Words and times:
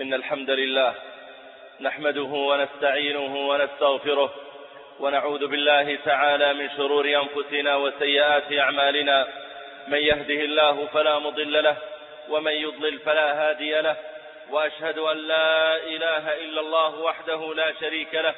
إن 0.00 0.14
الحمد 0.14 0.50
لله 0.50 0.94
نحمده 1.80 2.22
ونستعينه 2.22 3.48
ونستغفره 3.48 4.34
ونعوذ 5.00 5.46
بالله 5.46 5.98
تعالى 6.04 6.54
من 6.54 6.70
شرور 6.76 7.06
أنفسنا 7.08 7.76
وسيئات 7.76 8.52
أعمالنا. 8.52 9.28
من 9.88 9.98
يهده 9.98 10.34
الله 10.34 10.86
فلا 10.86 11.18
مضل 11.18 11.62
له 11.62 11.76
ومن 12.28 12.52
يضلل 12.52 12.98
فلا 12.98 13.50
هادي 13.50 13.80
له. 13.80 13.96
وأشهد 14.50 14.98
أن 14.98 15.16
لا 15.16 15.76
إله 15.76 16.34
إلا 16.44 16.60
الله 16.60 17.00
وحده 17.00 17.54
لا 17.54 17.72
شريك 17.80 18.14
له 18.14 18.34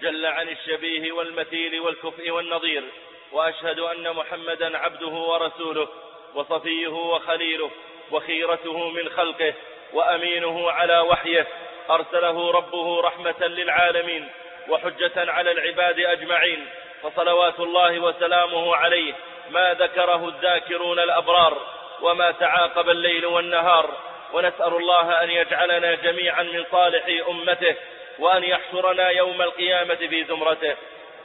جل 0.00 0.26
عن 0.26 0.48
الشبيه 0.48 1.12
والمثيل 1.12 1.80
والكفء 1.80 2.30
والنظير. 2.30 2.84
وأشهد 3.32 3.78
أن 3.78 4.12
محمدا 4.12 4.78
عبده 4.78 5.14
ورسوله 5.30 5.88
وصفيه 6.34 6.88
وخليله 6.88 7.70
وخيرته 8.10 8.90
من 8.90 9.08
خلقه. 9.08 9.54
وأمينه 9.92 10.70
على 10.70 10.98
وحيه 10.98 11.46
أرسله 11.90 12.50
ربه 12.50 13.00
رحمة 13.00 13.46
للعالمين 13.46 14.28
وحجة 14.68 15.32
على 15.32 15.50
العباد 15.50 16.00
أجمعين 16.00 16.66
فصلوات 17.02 17.60
الله 17.60 17.98
وسلامه 18.00 18.76
عليه 18.76 19.12
ما 19.50 19.74
ذكره 19.74 20.28
الذاكرون 20.28 20.98
الأبرار 20.98 21.58
وما 22.02 22.30
تعاقب 22.30 22.90
الليل 22.90 23.26
والنهار 23.26 23.90
ونسأل 24.32 24.76
الله 24.76 25.22
أن 25.22 25.30
يجعلنا 25.30 25.94
جميعا 25.94 26.42
من 26.42 26.64
صالح 26.72 27.04
أمته 27.28 27.74
وأن 28.18 28.44
يحشرنا 28.44 29.08
يوم 29.08 29.42
القيامة 29.42 29.94
في 29.94 30.24
زمرته. 30.24 30.76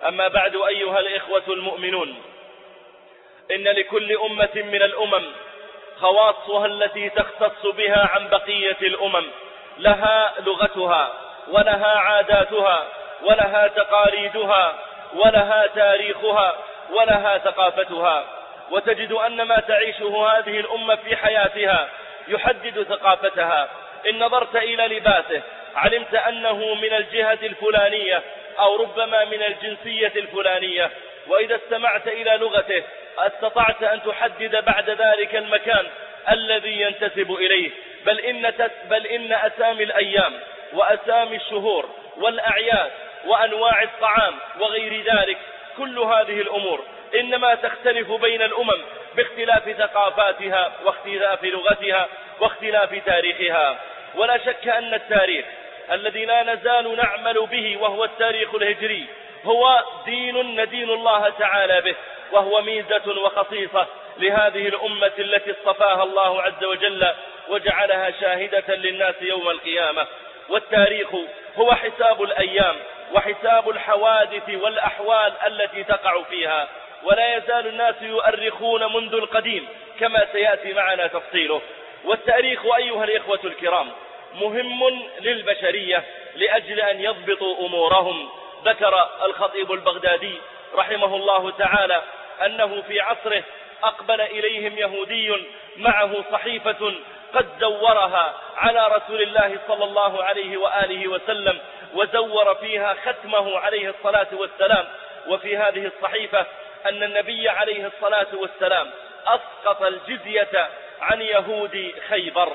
أما 0.08 0.28
بعد 0.28 0.56
أيها 0.56 1.00
الإخوة 1.00 1.44
المؤمنون 1.48 2.22
إن 3.52 3.64
لكل 3.64 4.18
أمة 4.18 4.52
من 4.56 4.82
الأمم 4.82 5.26
خواصها 6.02 6.66
التي 6.66 7.10
تختص 7.10 7.66
بها 7.66 8.10
عن 8.14 8.28
بقية 8.28 8.78
الأمم. 8.82 9.26
لها 9.78 10.34
لغتها 10.40 11.14
ولها 11.48 11.98
عاداتها 12.00 12.88
ولها 13.24 13.68
تقاليدها 13.68 14.76
ولها 15.16 15.68
تاريخها 15.68 16.54
ولها 16.92 17.38
ثقافتها. 17.38 18.26
وتجد 18.72 19.12
أن 19.12 19.42
ما 19.42 19.60
تعيشه 19.60 20.28
هذه 20.28 20.60
الأمة 20.60 20.96
في 20.96 21.16
حياتها 21.16 21.90
يحدد 22.28 22.84
ثقافتها. 22.84 23.70
إن 24.10 24.20
نظرت 24.20 24.56
إلى 24.56 24.88
لباسه 24.98 25.42
علمت 25.76 26.16
أنه 26.16 26.74
من 26.76 26.94
الجهة 26.94 27.40
الفلانية 27.44 28.24
أو 28.60 28.76
ربما 28.76 29.26
من 29.26 29.44
الجنسية 29.44 30.12
الفلانية. 30.16 30.92
وإذا 31.28 31.56
استمعت 31.56 32.08
إلى 32.08 32.38
لغته 32.38 32.84
أستطعت 33.18 33.84
أن 33.84 34.04
تحدد 34.04 34.66
بعد 34.66 34.90
ذلك 34.90 35.36
المكان 35.36 35.86
الذي 36.32 36.82
ينتسب 36.82 37.32
إليه. 37.32 37.72
بل 38.06 38.20
إن, 38.20 38.54
بل 38.90 39.08
إن 39.08 39.34
أسامي 39.34 39.84
الأيام 39.84 40.34
وأسامي 40.74 41.36
الشهور 41.36 41.90
والأعياد 42.18 42.92
وأنواع 43.26 43.84
الطعام 43.84 44.34
وغير 44.60 45.04
ذلك 45.14 45.38
كل 45.78 46.00
هذه 46.00 46.42
الأمور 46.42 46.84
إنما 47.16 47.56
تختلف 47.56 48.12
بين 48.12 48.42
الأمم 48.42 48.82
باختلاف 49.16 49.70
ثقافاتها 49.70 50.72
واختلاف 50.86 51.44
لغتها 51.44 52.08
واختلاف 52.40 53.02
تاريخها. 53.06 53.80
ولا 54.16 54.38
شك 54.38 54.68
أن 54.68 54.94
التاريخ 54.94 55.46
الذي 55.92 56.26
لا 56.26 56.44
نزال 56.44 56.96
نعمل 56.96 57.48
به 57.52 57.78
وهو 57.78 58.04
التاريخ 58.04 58.56
الهجري 58.56 59.06
هو 59.46 59.84
دين 60.06 60.62
ندين 60.62 60.90
الله 60.90 61.30
تعالى 61.30 61.82
به. 61.82 61.96
وهو 62.34 62.62
ميزة 62.62 63.22
وخصيصة 63.22 63.88
لهذه 64.18 64.68
الأمة 64.68 65.12
التي 65.20 65.52
اصطفاها 65.52 66.04
الله 66.04 66.42
عز 66.42 66.64
وجل 66.64 67.08
وجعلها 67.50 68.12
شاهدة 68.22 68.76
للناس 68.76 69.16
يوم 69.22 69.50
القيامة. 69.50 70.08
والتاريخ 70.50 71.08
هو 71.58 71.72
حساب 71.72 72.24
الأيام 72.24 72.76
وحساب 73.14 73.70
الحوادث 73.70 74.50
والأحوال 74.50 75.34
التي 75.48 75.84
تقع 75.84 76.22
فيها 76.24 76.68
ولا 77.04 77.38
يزال 77.38 77.68
الناس 77.68 77.96
يؤرخون 78.02 78.94
منذ 78.94 79.14
القديم 79.14 79.68
كما 80.00 80.28
سيأتي 80.32 80.74
معنا 80.74 81.08
تفصيله. 81.08 81.62
والتاريخ 82.06 82.66
أيها 82.76 83.04
الإخوة 83.04 83.40
الكرام 83.44 83.92
مهم 84.42 85.04
للبشرية 85.22 86.04
لأجل 86.36 86.80
أن 86.80 87.02
يضبطوا 87.02 87.68
أمورهم. 87.68 88.30
ذكر 88.66 89.10
الخطيب 89.26 89.72
البغدادي 89.72 90.38
رحمه 90.76 91.16
الله 91.16 91.52
تعالى 91.52 92.02
أنه 92.46 92.82
في 92.82 93.02
عصره 93.02 93.44
أقبل 93.84 94.22
إليهم 94.22 94.78
يهودي 94.78 95.36
معه 95.78 96.24
صحيفة 96.32 96.94
قد 97.34 97.46
زورها 97.60 98.34
على 98.58 98.88
رسول 98.88 99.22
الله 99.22 99.58
صلى 99.68 99.84
الله 99.84 100.24
عليه 100.24 100.58
وآله 100.58 101.08
وسلم 101.08 101.60
وزور 101.94 102.56
فيها 102.56 102.96
ختمه 103.06 103.60
عليه 103.60 103.90
الصلاة 103.90 104.28
والسلام. 104.34 104.86
وفي 105.28 105.58
هذه 105.58 105.86
الصحيفة 105.86 106.46
أن 106.86 107.04
النبي 107.04 107.50
عليه 107.50 107.88
الصلاة 107.88 108.28
والسلام 108.34 108.92
أسقط 109.28 109.82
الجزية 109.82 110.70
عن 111.02 111.22
يهود 111.22 111.94
خيبر. 112.10 112.52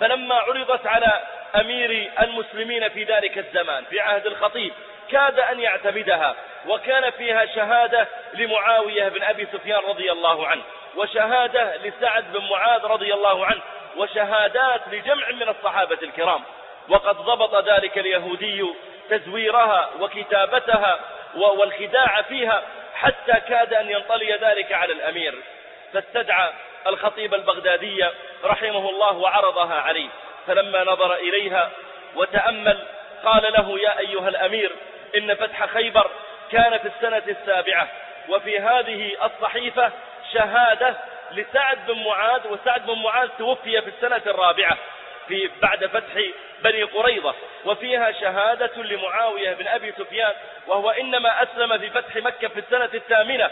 فلما 0.00 0.34
عرضت 0.34 0.86
على 0.86 1.20
أمير 1.60 2.10
المسلمين 2.22 2.88
في 2.88 3.04
ذلك 3.04 3.38
الزمان 3.38 3.84
في 3.84 4.00
عهد 4.00 4.26
الخطيب 4.26 4.72
كاد 5.10 5.40
أن 5.40 5.60
يعتمدها. 5.60 6.36
وكان 6.68 7.10
فيها 7.10 7.46
شهادة 7.46 8.08
لمعاوية 8.34 9.08
بن 9.08 9.22
أبي 9.22 9.46
سفيان 9.52 9.80
رضي 9.88 10.12
الله 10.12 10.46
عنه 10.46 10.62
وشهادة 10.96 11.76
لسعد 11.76 12.32
بن 12.32 12.48
معاذ 12.50 12.84
رضي 12.84 13.14
الله 13.14 13.46
عنه 13.46 13.60
وشهادات 13.96 14.80
لجمع 14.92 15.30
من 15.30 15.48
الصحابة 15.48 15.98
الكرام. 16.02 16.42
وقد 16.88 17.16
ضبط 17.16 17.68
ذلك 17.68 17.98
اليهودي 17.98 18.66
تزويرها 19.10 19.90
وكتابتها 20.00 21.00
والخداع 21.34 22.22
فيها 22.22 22.62
حتى 22.94 23.32
كاد 23.48 23.74
أن 23.74 23.90
ينطلي 23.90 24.32
ذلك 24.32 24.72
على 24.72 24.92
الأمير. 24.92 25.34
فاستدعى 25.92 26.52
الخطيب 26.86 27.34
البغدادي 27.34 28.06
رحمه 28.44 28.90
الله 28.90 29.12
وعرضها 29.12 29.74
عليه. 29.80 30.08
فلما 30.46 30.84
نظر 30.84 31.14
إليها 31.14 31.70
وتأمل 32.14 32.78
قال 33.24 33.52
له 33.52 33.78
يا 33.80 33.98
أيها 33.98 34.28
الأمير 34.28 34.72
إن 35.16 35.34
فتح 35.34 35.66
خيبر 35.66 36.10
كان 36.52 36.78
في 36.78 36.88
السنة 36.88 37.22
السابعة. 37.28 37.88
وفي 38.28 38.58
هذه 38.58 39.12
الصحيفة 39.24 39.92
شهادة 40.32 40.94
لسعد 41.30 41.78
بن 41.86 42.04
معاذ 42.04 42.40
وسعد 42.48 42.86
بن 42.86 43.02
معاذ 43.02 43.28
توفي 43.38 43.82
في 43.82 43.88
السنة 43.88 44.22
الرابعة 44.26 44.78
في 45.28 45.50
بعد 45.62 45.86
فتح 45.86 46.22
بني 46.62 46.82
قريظة. 46.82 47.34
وفيها 47.64 48.12
شهادة 48.12 48.82
لمعاوية 48.82 49.52
بن 49.52 49.66
أبي 49.66 49.92
سفيان 49.92 50.32
وهو 50.66 50.90
إنما 50.90 51.42
أسلم 51.42 51.78
في 51.78 51.90
فتح 51.90 52.16
مكة 52.16 52.48
في 52.48 52.58
السنة 52.60 52.90
الثامنة. 52.94 53.50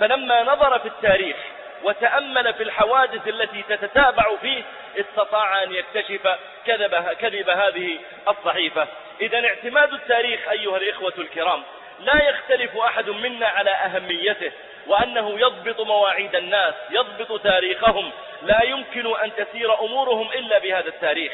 فلما 0.00 0.42
نظر 0.42 0.78
في 0.78 0.88
التاريخ 0.88 1.36
وتأمل 1.82 2.54
في 2.54 2.62
الحوادث 2.62 3.28
التي 3.28 3.62
تتتابع 3.68 4.36
فيه 4.42 4.62
استطاع 5.36 5.62
أن 5.62 5.72
يكتشف 5.72 6.36
كذب, 6.66 6.94
كذب 7.20 7.50
هذه 7.50 7.98
الصحيفة. 8.28 8.86
إذا 9.20 9.46
اعتماد 9.46 9.92
التاريخ 9.92 10.48
أيها 10.48 10.76
الإخوة 10.76 11.12
الكرام 11.18 11.62
لا 12.00 12.28
يختلف 12.28 12.76
أحد 12.76 13.10
منا 13.10 13.46
على 13.46 13.70
أهميته 13.70 14.52
وأنه 14.86 15.40
يضبط 15.40 15.80
مواعيد 15.80 16.36
الناس 16.36 16.74
يضبط 16.90 17.42
تاريخهم. 17.42 18.10
لا 18.42 18.64
يمكن 18.64 19.16
أن 19.16 19.30
تسير 19.36 19.80
أمورهم 19.80 20.28
إلا 20.32 20.58
بهذا 20.58 20.88
التاريخ. 20.88 21.32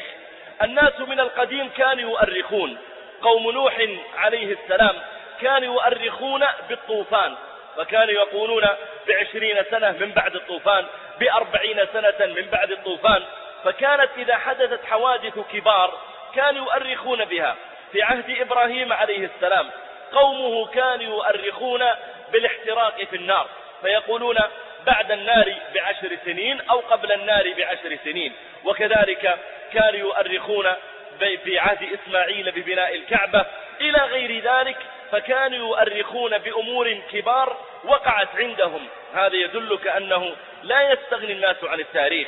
الناس 0.61 0.99
من 0.99 1.19
القديم 1.19 1.69
كانوا 1.69 2.11
يؤرخون. 2.11 2.77
قوم 3.21 3.51
نوح 3.51 3.87
عليه 4.17 4.55
السلام 4.63 4.95
كانوا 5.41 5.73
يؤرخون 5.73 6.45
بالطوفان 6.69 7.35
وكانوا 7.77 8.13
يقولون 8.13 8.63
بعشرين 9.07 9.63
سنة 9.71 9.91
من 9.91 10.11
بعد 10.11 10.35
الطوفان 10.35 10.85
بأربعين 11.19 11.85
سنة 11.93 12.25
من 12.25 12.47
بعد 12.51 12.71
الطوفان. 12.71 13.23
فكانت 13.63 14.09
إذا 14.17 14.37
حدثت 14.37 14.85
حوادث 14.85 15.39
كبار 15.53 15.99
كانوا 16.35 16.65
يؤرخون 16.65 17.25
بها. 17.25 17.55
في 17.91 18.03
عهد 18.03 18.29
إبراهيم 18.39 18.93
عليه 18.93 19.29
السلام 19.35 19.69
قومه 20.11 20.67
كانوا 20.67 21.03
يؤرخون 21.03 21.85
بالاحتراق 22.31 23.03
في 23.03 23.15
النار. 23.15 23.47
فيقولون 23.81 24.37
بعد 24.85 25.11
النار 25.11 25.55
بعشر 25.75 26.17
سنين 26.25 26.61
أو 26.61 26.79
قبل 26.79 27.11
النار 27.11 27.53
بعشر 27.57 27.97
سنين. 28.03 28.33
وكذلك 28.63 29.39
كانوا 29.73 29.99
يؤرخون 29.99 30.73
في 31.19 31.59
عهد 31.59 31.99
إسماعيل 31.99 32.51
ببناء 32.51 32.95
الكعبة. 32.95 33.45
إلى 33.81 33.97
غير 33.97 34.43
ذلك 34.43 34.77
فكانوا 35.11 35.57
يؤرخون 35.57 36.37
بأمور 36.37 36.93
كبار 37.11 37.57
وقعت 37.83 38.35
عندهم. 38.35 38.87
هذا 39.13 39.35
يدلك 39.35 39.87
أنه 39.87 40.35
لا 40.63 40.91
يستغني 40.91 41.31
الناس 41.31 41.63
عن 41.63 41.79
التاريخ. 41.79 42.27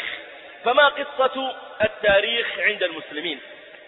فما 0.66 0.88
قصة 0.88 1.56
التاريخ 1.82 2.60
عند 2.60 2.84
المسلمين؟ 2.84 3.40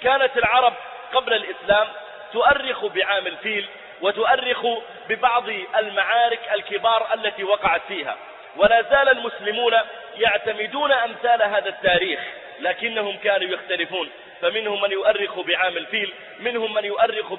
كانت 0.04 0.38
العرب 0.38 0.74
قبل 1.14 1.34
الإسلام 1.34 1.88
تؤرخ 2.34 2.86
بعام 2.86 3.28
الفيل 3.28 3.66
وتؤرخ 4.02 4.66
ببعض 5.10 5.50
المعارك 5.78 6.40
الكبار 6.54 7.14
التي 7.14 7.44
وقعت 7.44 7.82
فيها. 7.88 8.18
ولا 8.56 8.82
زال 8.82 9.10
المسلمون 9.10 9.74
يعتمدون 10.18 10.92
أمثال 10.92 11.42
هذا 11.42 11.70
التاريخ 11.70 12.20
لكنهم 12.60 13.18
كانوا 13.18 13.50
يختلفون. 13.50 14.10
فمنهم 14.42 14.82
من 14.82 14.92
يؤرخ 14.92 15.40
بعام 15.40 15.78
الفيل 15.78 16.14
منهم 16.40 16.74
من 16.74 16.86
يؤرخ 16.86 17.34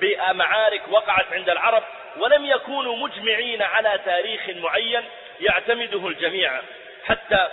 بمعارك 0.00 0.82
وقعت 0.90 1.32
عند 1.32 1.50
العرب 1.50 1.82
ولم 2.16 2.44
يكونوا 2.44 2.96
مجمعين 2.96 3.62
على 3.62 4.00
تاريخ 4.04 4.40
معين 4.48 5.04
يعتمده 5.40 6.08
الجميع. 6.08 6.60
حتى 7.04 7.48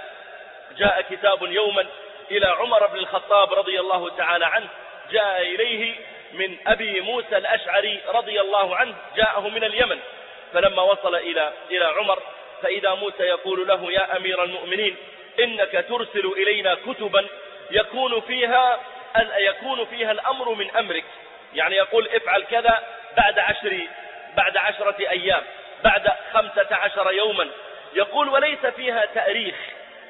جاء 0.78 1.02
كتاب 1.02 1.44
يوما 1.44 1.86
إلى 2.32 2.46
عمر 2.48 2.88
بن 2.88 3.00
الخطاب 3.00 3.54
رضي 3.54 3.80
الله 3.80 4.10
تعالى 4.10 4.46
عنه 4.46 4.68
جاء 5.12 5.42
إليه 5.42 5.96
من 6.34 6.58
أبي 6.68 7.02
موسى 7.02 7.38
الأشعري 7.38 8.02
رضي 8.08 8.42
الله 8.42 8.76
عنه 8.76 8.96
جاءه 9.16 9.50
من 9.50 9.64
اليمن. 9.64 10.00
فلما 10.54 10.82
وصل 10.82 11.16
إلى 11.16 11.54
إلى 11.72 11.86
عمر 11.86 12.20
فإذا 12.62 12.94
موسى 12.94 13.24
يقول 13.24 13.68
له 13.68 13.92
يا 13.92 14.18
أمير 14.18 14.44
المؤمنين 14.44 14.96
إنك 15.40 15.86
ترسل 15.90 16.34
إلينا 16.38 16.76
كتبا 16.76 17.28
يكون 17.72 18.22
فيها 18.22 18.80
يكون 19.38 19.86
فيها 19.86 20.12
الأمر 20.12 20.54
من 20.54 20.72
أمرك. 20.72 21.04
يعني 21.54 21.76
يقول 21.76 22.08
افعل 22.08 22.44
كذا 22.44 22.84
بعد 23.18 23.40
عشر 23.40 23.88
بعد 24.38 24.58
عشرة 24.58 24.96
أيام 25.00 25.44
بعد 25.84 26.10
خمسة 26.34 26.68
عشر 26.72 27.12
يوما. 27.12 27.48
يقول 27.94 28.30
وليس 28.30 28.66
فيها 28.66 29.06
تأريخ. 29.06 29.56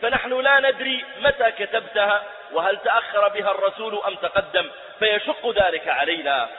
فنحن 0.01 0.42
لا 0.42 0.60
ندري 0.60 1.06
متى 1.22 1.51
كتبتها 1.51 2.24
وهل 2.51 2.78
تأخر 2.78 3.28
بها 3.28 3.51
الرسول 3.51 4.01
أم 4.07 4.16
تقدم 4.16 4.69
فيشق 5.00 5.50
ذلك 5.50 5.88
علينا. 5.88 6.50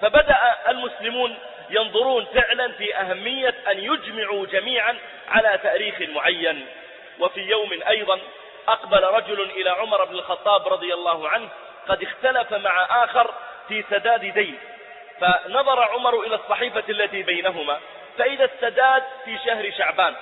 فبدأ 0.00 0.56
المسلمون 0.68 1.38
ينظرون 1.70 2.24
فعلا 2.24 2.72
في 2.72 2.96
أهمية 2.96 3.54
أن 3.68 3.78
يجمعوا 3.78 4.46
جميعا 4.46 4.98
على 5.28 5.58
تأريخ 5.62 6.00
معين. 6.00 6.66
وفي 7.18 7.40
يوم 7.40 7.80
أيضا 7.88 8.18
أقبل 8.68 9.04
رجل 9.04 9.40
إلى 9.40 9.70
عمر 9.70 10.04
بن 10.04 10.14
الخطاب 10.14 10.68
رضي 10.68 10.94
الله 10.94 11.28
عنه 11.28 11.48
قد 11.88 12.02
اختلف 12.02 12.52
مع 12.52 13.04
آخر 13.04 13.34
في 13.68 13.84
سداد 13.90 14.20
دين. 14.20 14.58
فنظر 15.20 15.82
عمر 15.82 16.20
إلى 16.20 16.34
الصحيفة 16.34 16.84
التي 16.88 17.22
بينهما 17.22 17.80
فإذا 18.18 18.44
السداد 18.44 19.02
في 19.24 19.38
شهر 19.46 19.70
شعبان 19.78 20.14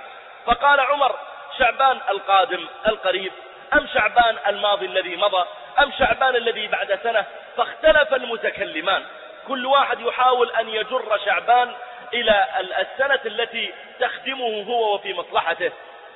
فقال 0.46 0.80
عمر 0.80 1.18
شعبان 1.58 1.98
القادم 2.10 2.66
القريب 2.86 3.32
أم 3.74 3.86
شعبان 3.94 4.36
الماضي 4.46 4.86
الذي 4.86 5.16
مضى 5.16 5.46
أم 5.78 5.92
شعبان 5.98 6.36
الذي 6.36 6.66
بعد 6.66 6.98
سنة 7.02 7.24
فاختلف 7.56 8.14
المتكلمان. 8.14 9.04
كل 9.48 9.66
واحد 9.66 10.00
يحاول 10.00 10.50
أن 10.50 10.68
يجر 10.68 11.18
شعبان 11.24 11.72
إلى 12.14 12.46
السنة 12.60 13.20
التي 13.26 13.72
تخدمه 14.00 14.62
هو 14.62 14.94
وفي 14.94 15.14
مصلحته. 15.14 15.72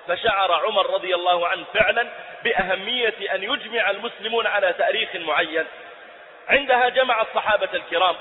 فشعر 0.08 0.52
عمر 0.52 0.94
رضي 0.94 1.14
الله 1.14 1.48
عنه 1.48 1.64
فعلا 1.74 2.08
بأهمية 2.44 3.34
أن 3.34 3.42
يجمع 3.42 3.90
المسلمون 3.90 4.46
على 4.46 4.72
تأريخ 4.72 5.16
معين. 5.16 5.66
عندها 6.48 6.88
جمع 6.88 7.22
الصحابة 7.22 7.68
الكرام 7.74 8.16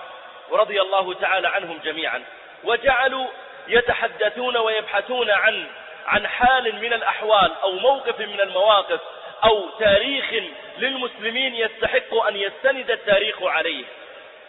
رضي 0.51 0.81
الله 0.81 1.13
تعالى 1.13 1.47
عنهم 1.47 1.79
جميعا 1.83 2.23
وجعلوا 2.63 3.27
يتحدثون 3.67 4.57
ويبحثون 4.57 5.31
عن 5.31 5.67
عن 6.07 6.27
حال 6.27 6.75
من 6.75 6.93
الأحوال 6.93 7.51
أو 7.63 7.71
موقف 7.71 8.19
من 8.19 8.41
المواقف 8.41 8.99
أو 9.43 9.69
تاريخ 9.69 10.33
للمسلمين 10.77 11.55
يستحق 11.55 12.13
أن 12.27 12.35
يستند 12.35 12.91
التاريخ 12.91 13.43
عليه. 13.43 13.85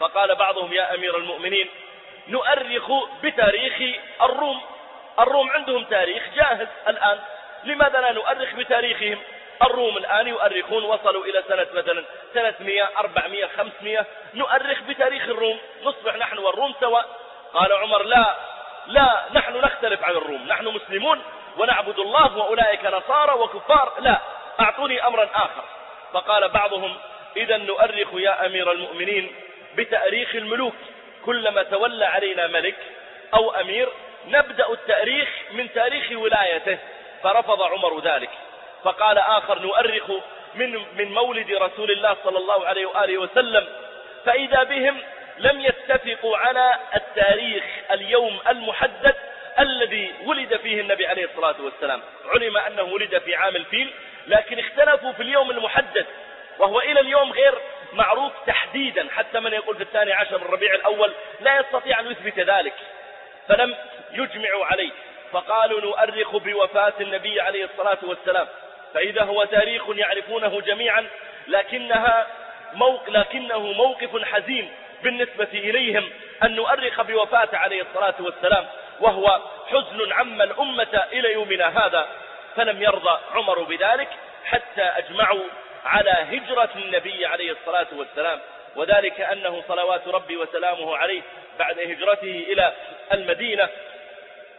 فقال 0.00 0.34
بعضهم 0.34 0.72
يا 0.72 0.94
أمير 0.94 1.16
المؤمنين 1.16 1.68
نؤرخ 2.28 2.92
بتاريخ 3.22 3.98
الروم. 4.22 4.60
الروم 5.18 5.50
عندهم 5.50 5.84
تاريخ 5.84 6.22
جاهز 6.36 6.68
الآن. 6.88 7.18
لماذا 7.64 8.00
لا 8.00 8.12
نؤرخ 8.12 8.54
بتاريخهم؟ 8.54 9.18
الروم 9.62 9.96
الآن 9.96 10.26
يؤرخون 10.28 10.84
وصلوا 10.84 11.24
إلى 11.24 11.42
سنة 11.48 11.66
مثلا 11.74 12.04
300 12.34 12.88
400 12.98 13.46
500 13.46 14.06
نؤرخ 14.34 14.82
بتاريخ 14.88 15.22
الروم. 15.22 15.58
نصبح 15.82 16.16
نحن 16.16 16.38
والروم 16.38 16.74
سواء. 16.80 17.06
قال 17.54 17.72
عمر 17.72 18.02
لا 18.02 18.36
لا 18.86 19.24
نحن 19.34 19.56
نختلف 19.56 20.04
عن 20.04 20.12
الروم. 20.12 20.46
نحن 20.46 20.68
مسلمون. 20.68 21.22
ونعبد 21.58 21.98
الله 21.98 22.36
وأولئك 22.36 22.84
نصارى 22.84 23.32
وكفار. 23.32 23.92
لا 23.98 24.18
أعطوني 24.60 25.06
أمرا 25.06 25.28
آخر. 25.34 25.64
فقال 26.12 26.48
بعضهم 26.48 26.96
إذا 27.36 27.56
نؤرخ 27.56 28.08
يا 28.14 28.46
أمير 28.46 28.72
المؤمنين 28.72 29.34
بتأريخ 29.74 30.34
الملوك. 30.34 30.74
كلما 31.24 31.62
تولى 31.62 32.04
علينا 32.04 32.46
ملك 32.46 32.76
أو 33.34 33.50
أمير 33.50 33.88
نبدأ 34.26 34.72
التأريخ 34.72 35.28
من 35.52 35.72
تاريخ 35.72 36.12
ولايته. 36.12 36.78
فرفض 37.22 37.62
عمر 37.62 38.00
ذلك. 38.00 38.30
فقال 38.84 39.18
آخر 39.18 39.58
نؤرخ 39.58 40.10
من, 40.54 40.84
من 40.94 41.14
مولد 41.14 41.52
رسول 41.52 41.90
الله 41.90 42.16
صلى 42.24 42.38
الله 42.38 42.66
عليه 42.66 42.86
وآله 42.86 43.18
وسلم. 43.18 43.68
فإذا 44.24 44.62
بهم 44.62 45.02
لم 45.38 45.60
يتفقوا 45.60 46.36
على 46.36 46.74
التاريخ 46.94 47.64
اليوم 47.90 48.40
المحدد 48.48 49.14
الذي 49.58 50.14
ولد 50.24 50.56
فيه 50.56 50.80
النبي 50.80 51.06
عليه 51.06 51.24
الصلاة 51.24 51.54
والسلام. 51.60 52.02
علم 52.34 52.56
أنه 52.56 52.82
ولد 52.82 53.18
في 53.18 53.34
عام 53.34 53.56
الفيل 53.56 53.92
لكن 54.26 54.58
اختلفوا 54.58 55.12
في 55.12 55.22
اليوم 55.22 55.50
المحدد 55.50 56.06
وهو 56.58 56.80
إلى 56.80 57.00
اليوم 57.00 57.32
غير 57.32 57.54
معروف 57.92 58.32
تحديدا. 58.46 59.08
حتى 59.10 59.40
من 59.40 59.52
يقول 59.52 59.76
في 59.76 59.82
الثاني 59.82 60.12
عشر 60.12 60.38
من 60.38 60.44
ربيع 60.44 60.74
الأول 60.74 61.12
لا 61.40 61.60
يستطيع 61.60 62.00
أن 62.00 62.10
يثبت 62.10 62.38
ذلك 62.38 62.74
فلم 63.48 63.76
يجمعوا 64.12 64.64
عليه. 64.64 64.90
فقالوا 65.32 65.80
نؤرخ 65.80 66.36
بوفاة 66.36 66.92
النبي 67.00 67.40
عليه 67.40 67.64
الصلاة 67.64 67.98
والسلام. 68.02 68.48
فإذا 68.94 69.22
هو 69.22 69.44
تاريخ 69.44 69.82
يعرفونه 69.88 70.60
جميعا 70.60 71.06
لكنها 71.48 72.26
موق 72.72 73.10
لكنه 73.10 73.58
موقف 73.58 74.24
حزين 74.24 74.72
بالنسبة 75.02 75.48
إليهم 75.54 76.10
أن 76.44 76.54
نؤرخ 76.54 77.02
بوفاة 77.02 77.48
عليه 77.52 77.82
الصلاة 77.82 78.14
والسلام. 78.20 78.66
وهو 79.02 79.40
حزن 79.66 80.12
عم 80.12 80.42
الأمة 80.42 81.06
إلى 81.12 81.32
يومنا 81.32 81.86
هذا. 81.86 82.08
فلم 82.56 82.82
يرضى 82.82 83.18
عمر 83.34 83.62
بذلك 83.62 84.08
حتى 84.44 84.82
أجمعوا 84.82 85.42
على 85.84 86.10
هجرة 86.10 86.70
النبي 86.76 87.26
عليه 87.26 87.52
الصلاة 87.52 87.86
والسلام. 87.92 88.40
وذلك 88.76 89.20
أنه 89.20 89.62
صلوات 89.68 90.08
ربي 90.08 90.36
وسلامه 90.36 90.96
عليه 90.96 91.22
بعد 91.58 91.78
هجرته 91.78 92.44
إلى 92.52 92.72
المدينة 93.12 93.68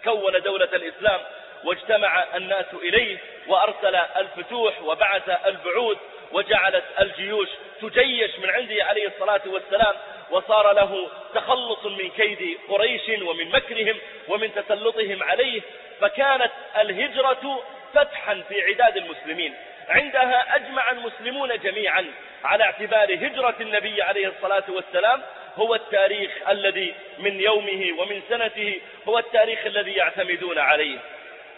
كون 0.04 0.42
دولة 0.42 0.69
الإسلام 0.74 1.19
واجتمع 1.63 2.25
الناس 2.36 2.66
إليه 2.74 3.18
وأرسل 3.48 3.95
الفتوح 3.95 4.81
وبعث 4.81 5.30
البعوث 5.45 5.98
وجعلت 6.31 6.84
الجيوش 7.00 7.48
تجيش 7.81 8.40
من 8.40 8.50
عنده 8.50 8.86
عليه 8.86 9.07
الصلاة 9.07 9.42
والسلام. 9.45 9.95
وصار 10.33 10.71
له 10.71 11.09
تخلص 11.35 11.85
من 11.85 12.09
كيد 12.09 12.57
قريش 12.69 13.09
ومن 13.09 13.49
مكرهم 13.49 13.97
ومن 14.28 14.56
تسلطهم 14.56 15.23
عليه 15.23 15.61
فكانت 16.02 16.52
الهجرة 16.80 17.63
فتحا 17.94 18.44
في 18.49 18.63
عداد 18.63 18.97
المسلمين. 18.97 19.54
عندها 19.90 20.56
أجمع 20.56 20.92
المسلمون 20.92 21.59
جميعا 21.59 22.06
على 22.44 22.63
اعتبار 22.63 23.13
هجرة 23.13 23.56
النبي 23.61 24.02
عليه 24.02 24.28
الصلاة 24.28 24.63
والسلام. 24.69 25.21
هو 25.56 25.75
التاريخ 25.75 26.31
الذي 26.49 26.94
من 27.19 27.42
يومه 27.42 27.87
ومن 27.97 28.21
سنته 28.30 28.81
هو 29.07 29.19
التاريخ 29.19 29.66
الذي 29.66 29.92
يعتمدون 29.92 30.59
عليه. 30.59 30.97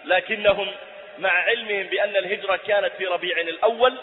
لكنهم 0.05 0.71
مع 1.19 1.29
علمهم 1.29 1.83
بأن 1.83 2.15
الهجرة 2.15 2.59
كانت 2.67 2.91
في 2.97 3.05
ربيع 3.05 3.39
الأول 3.39 3.93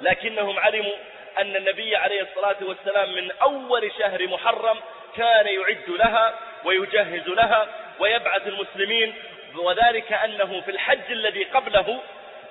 لكنهم 0.00 0.58
علموا 0.58 0.96
أن 1.38 1.56
النبي 1.56 1.96
عليه 1.96 2.22
الصلاة 2.22 2.56
والسلام 2.62 3.14
من 3.14 3.30
أول 3.42 3.92
شهر 3.98 4.26
محرم 4.26 4.78
كان 5.16 5.46
يعد 5.46 5.88
لها 5.88 6.34
ويجهز 6.64 7.28
لها 7.28 7.66
ويبعث 7.98 8.46
المسلمين 8.46 9.14
وذلك 9.54 10.12
أنه 10.12 10.60
في 10.60 10.70
الحج 10.70 11.10
الذي 11.10 11.44
قبله 11.44 12.00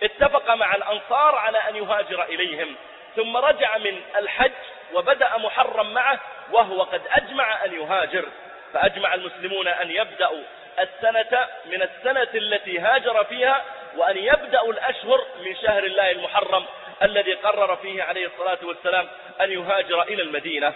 اتفق 0.03 0.53
مع 0.53 0.75
الأنصار 0.75 1.35
على 1.35 1.57
أن 1.57 1.75
يهاجر 1.75 2.23
إليهم. 2.23 2.75
ثم 3.15 3.37
رجع 3.37 3.77
من 3.77 4.01
الحج 4.17 4.51
وبدأ 4.93 5.37
محرم 5.37 5.93
معه 5.93 6.19
وهو 6.51 6.81
قد 6.83 7.01
أجمع 7.11 7.65
أن 7.65 7.73
يهاجر. 7.73 8.25
فأجمع 8.73 9.13
المسلمون 9.13 9.67
أن 9.67 9.91
يبدأوا 9.91 10.43
السنة 10.79 11.47
من 11.65 11.81
السنة 11.81 12.27
التي 12.33 12.79
هاجر 12.79 13.23
فيها 13.23 13.65
وأن 13.97 14.17
يبدأوا 14.17 14.73
الأشهر 14.73 15.25
من 15.45 15.55
شهر 15.55 15.83
الله 15.83 16.11
المحرم. 16.11 16.65
الذي 17.03 17.33
قرر 17.33 17.75
فيه 17.75 18.03
عليه 18.03 18.27
الصلاة 18.27 18.57
والسلام 18.63 19.07
أن 19.41 19.51
يهاجر 19.51 20.01
إلى 20.01 20.21
المدينة. 20.21 20.73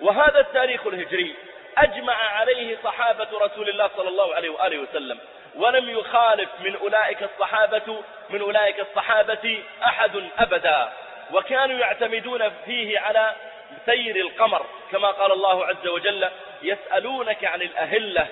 وهذا 0.00 0.40
التاريخ 0.40 0.86
الهجري 0.86 1.34
أجمع 1.78 2.14
عليه 2.14 2.78
صحابة 2.84 3.28
رسول 3.40 3.68
الله 3.68 3.90
صلى 3.96 4.08
الله 4.08 4.34
عليه 4.34 4.50
وآله 4.50 4.78
وسلم 4.78 5.18
ولم 5.54 5.90
يخالف 5.90 6.48
من 6.60 6.76
أولئك 6.76 7.22
الصحابة 7.22 8.02
من 8.30 8.40
أولئك 8.40 8.80
الصحابة 8.80 9.62
أحد 9.84 10.28
أبدا. 10.38 10.92
وكانوا 11.32 11.78
يعتمدون 11.78 12.50
فيه 12.64 12.98
على 12.98 13.34
سير 13.86 14.16
القمر 14.16 14.66
كما 14.92 15.10
قال 15.10 15.32
الله 15.32 15.66
عز 15.66 15.86
وجل 15.86 16.28
يسألونك 16.62 17.44
عن 17.44 17.62
الأهلة. 17.62 18.26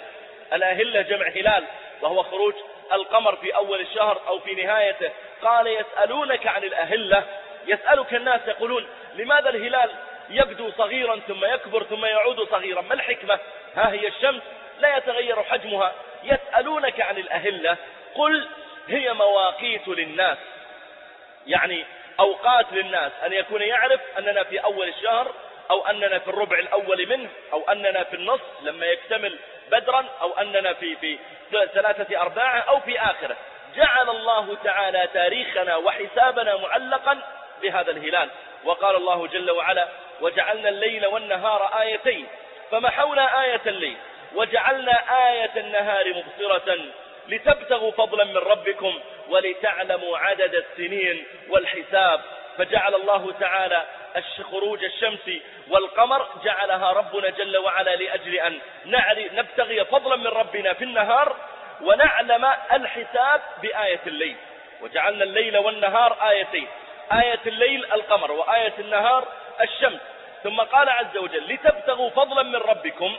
الأهلة 0.52 1.00
جمع 1.00 1.28
هلال 1.28 1.64
وهو 2.00 2.22
خروج 2.22 2.54
القمر 2.92 3.36
في 3.36 3.54
أول 3.54 3.80
الشهر 3.80 4.20
أو 4.26 4.38
في 4.38 4.54
نهايته. 4.54 5.10
قال 5.42 5.66
يسألونك 5.66 6.46
عن 6.46 6.64
الأهلة. 6.64 7.24
يسألك 7.66 8.14
الناس 8.14 8.40
يقولون 8.48 8.86
لماذا 9.14 9.48
الهلال 9.48 9.90
يبدو 10.30 10.70
صغيرا 10.70 11.20
ثم 11.28 11.44
يكبر 11.44 11.82
ثم 11.82 12.04
يعود 12.04 12.48
صغيرا؟ 12.50 12.80
ما 12.80 12.94
الحكمة؟ 12.94 13.38
ها 13.76 13.92
هي 13.92 14.08
الشمس. 14.08 14.42
لا 14.78 14.96
يتغير 14.96 15.42
حجمها. 15.42 15.94
يسألونك 16.24 17.00
عن 17.00 17.16
الأهلة. 17.16 17.76
قل 18.14 18.48
هي 18.88 19.12
مواقيت 19.12 19.88
للناس. 19.88 20.38
يعني 21.46 21.84
أوقات 22.20 22.66
للناس. 22.72 23.12
أن 23.24 23.32
يكون 23.32 23.62
يعرف 23.62 24.00
أننا 24.18 24.42
في 24.42 24.58
أول 24.58 24.88
الشهر 24.88 25.34
أو 25.70 25.86
أننا 25.86 26.18
في 26.18 26.28
الربع 26.28 26.58
الأول 26.58 27.08
منه 27.08 27.28
أو 27.52 27.70
أننا 27.72 28.04
في 28.04 28.16
النصف 28.16 28.62
لما 28.62 28.86
يكتمل 28.86 29.38
بدرا 29.70 30.04
أو 30.20 30.32
أننا 30.32 30.72
في, 30.72 30.96
في 30.96 31.18
ثلاثة 31.50 32.20
أرباعه 32.20 32.58
أو 32.58 32.80
في 32.80 33.00
آخرة. 33.00 33.36
جعل 33.76 34.10
الله 34.10 34.56
تعالى 34.64 35.08
تاريخنا 35.14 35.76
وحسابنا 35.76 36.56
معلقا 36.56 37.18
بهذا 37.62 37.90
الهلال. 37.90 38.28
وقال 38.64 38.96
الله 38.96 39.26
جل 39.26 39.50
وعلا 39.50 39.88
وجعلنا 40.20 40.68
الليل 40.68 41.06
والنهار 41.06 41.80
آيتين. 41.80 42.26
فمحونا 42.70 43.44
آية 43.44 43.60
الليل. 43.66 43.96
وجعلنا 44.34 45.28
آية 45.30 45.52
النهار 45.56 46.14
مبصرة 46.14 46.78
لتبتغوا 47.28 47.92
فضلا 47.92 48.24
من 48.24 48.36
ربكم 48.36 49.00
ولتعلموا 49.28 50.18
عدد 50.18 50.54
السنين 50.54 51.26
والحساب. 51.48 52.20
فجعل 52.58 52.94
الله 52.94 53.34
تعالى 53.40 53.86
خروج 54.24 54.84
الشمس 54.84 55.30
والقمر 55.68 56.28
جعلها 56.44 56.92
ربنا 56.92 57.30
جل 57.30 57.56
وعلا 57.56 57.96
لأجل 57.96 58.34
أن 58.34 58.60
نبتغي 59.32 59.84
فضلا 59.84 60.16
من 60.16 60.26
ربنا 60.26 60.72
في 60.72 60.84
النهار 60.84 61.36
ونعلم 61.80 62.44
الحساب 62.72 63.40
بآية 63.62 64.00
الليل. 64.06 64.36
وجعلنا 64.80 65.24
الليل 65.24 65.56
والنهار 65.56 66.28
آيتين. 66.28 66.68
آية 67.12 67.40
الليل 67.46 67.84
القمر 67.84 68.32
وآية 68.32 68.72
النهار 68.78 69.28
الشمس. 69.60 70.00
ثم 70.42 70.60
قال 70.60 70.88
عز 70.88 71.16
وجل 71.16 71.54
لتبتغوا 71.54 72.10
فضلا 72.10 72.42
من 72.42 72.56
ربكم. 72.56 73.16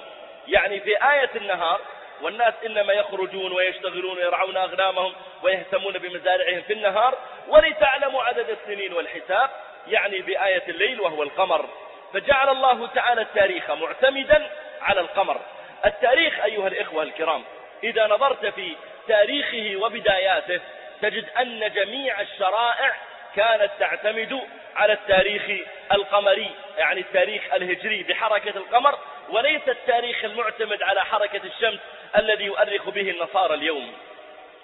يعني 0.48 0.80
في 0.80 1.12
آية 1.12 1.30
النهار 1.36 1.82
والناس 2.22 2.54
إنما 2.66 2.94
يخرجون 2.94 3.52
ويشتغلون 3.52 4.18
ويرعون 4.18 4.58
أغنامهم 4.58 5.14
ويهتمون 5.44 5.94
بمزارعهم 5.94 6.62
في 6.62 6.74
النهار 6.74 7.18
ولتعلموا 7.48 8.24
عدد 8.24 8.50
السنين 8.50 8.94
والحساب. 8.94 9.50
يعني 9.90 10.18
بآية 10.18 10.64
الليل 10.68 11.02
وهو 11.02 11.24
القمر. 11.24 11.70
فجعل 12.14 12.50
الله 12.50 12.88
تعالى 12.88 13.22
التاريخ 13.22 13.72
معتمدا 13.72 14.50
على 14.82 15.02
القمر. 15.02 15.42
التاريخ 15.86 16.40
أيها 16.44 16.68
الإخوة 16.68 17.04
الكرام 17.04 17.44
إذا 17.84 18.08
نظرت 18.08 18.46
في 18.46 18.76
تاريخه 19.08 19.76
وبداياته 19.76 20.60
تجد 21.02 21.30
أن 21.30 21.72
جميع 21.74 22.22
الشرائع 22.22 22.96
كانت 23.36 23.72
تعتمد 23.80 24.42
على 24.76 24.94
التاريخ 24.94 25.68
القمري 25.92 26.52
يعني 26.78 27.00
التاريخ 27.00 27.54
الهجري 27.54 28.04
بحركة 28.04 28.58
القمر 28.58 29.00
وليس 29.30 29.62
التاريخ 29.68 30.26
المعتمد 30.26 30.84
على 30.84 31.06
حركة 31.06 31.42
الشمس 31.44 31.80
الذي 32.18 32.46
يؤرخ 32.46 32.90
به 32.90 33.10
النصارى 33.12 33.54
اليوم. 33.54 33.94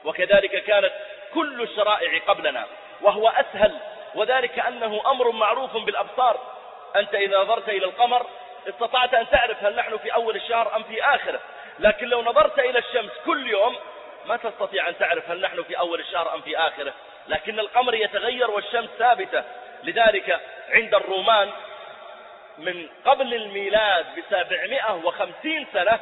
وكذلك 0.06 0.64
كانت 0.64 0.92
كل 1.34 1.62
الشرائع 1.62 2.20
قبلنا 2.28 2.66
وهو 3.02 3.28
أسهل 3.28 3.74
وذلك 4.16 4.60
أنه 4.60 5.02
أمر 5.12 5.32
معروف 5.32 5.78
بالأبصار. 5.78 6.40
أنت 6.96 7.16
إذا 7.16 7.38
نظرت 7.38 7.70
إلى 7.70 7.86
القمر 7.86 8.26
استطعت 8.70 9.14
أن 9.14 9.30
تعرف 9.30 9.64
هل 9.64 9.76
نحن 9.76 9.98
في 9.98 10.14
أول 10.14 10.36
الشهر 10.36 10.76
أم 10.76 10.84
في 10.84 11.04
آخره. 11.04 11.40
لكن 11.80 12.08
لو 12.08 12.22
نظرت 12.22 12.60
إلى 12.60 12.80
الشمس 12.80 13.12
كل 13.26 13.48
يوم 13.48 13.76
ما 14.26 14.38
تستطيع 14.38 14.90
أن 14.90 14.98
تعرف 14.98 15.30
هل 15.30 15.42
نحن 15.42 15.64
في 15.64 15.80
أول 15.80 16.00
الشهر 16.00 16.36
أم 16.36 16.42
في 16.42 16.58
آخره. 16.58 16.94
لكن 17.28 17.60
القمر 17.60 17.94
يتغير 17.94 18.52
والشمس 18.52 18.90
ثابتة. 19.00 19.44
لذلك 19.84 20.40
عند 20.70 20.96
الرومان 20.96 21.52
من 22.58 22.90
قبل 23.06 23.34
الميلاد 23.34 24.06
بسبعمائة 24.18 25.02
وخمسين 25.04 25.68
سنة 25.74 26.00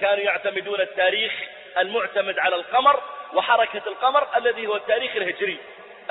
كانوا 0.00 0.24
يعتمدون 0.24 0.80
التاريخ 0.80 1.32
المعتمد 1.78 2.38
على 2.38 2.56
القمر 2.56 3.02
وحركة 3.34 3.82
القمر 3.86 4.28
الذي 4.36 4.66
هو 4.66 4.76
التاريخ 4.76 5.16
الهجري. 5.16 5.58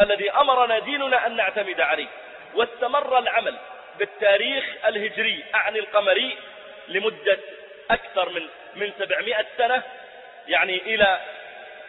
الذي 0.01 0.31
أمرنا 0.31 0.79
ديننا 0.79 1.27
أن 1.27 1.35
نعتمد 1.35 1.81
عليه. 1.81 2.07
واستمر 2.55 3.17
العمل 3.17 3.57
بالتاريخ 3.99 4.65
الهجري 4.87 5.43
أعني 5.55 5.79
القمري 5.79 6.37
لمدة 6.87 7.39
أكثر 7.91 8.29
من 8.29 8.47
من 8.75 8.91
700 8.99 9.45
سنة 9.57 9.83
يعني 10.47 10.77
إلى 10.77 11.19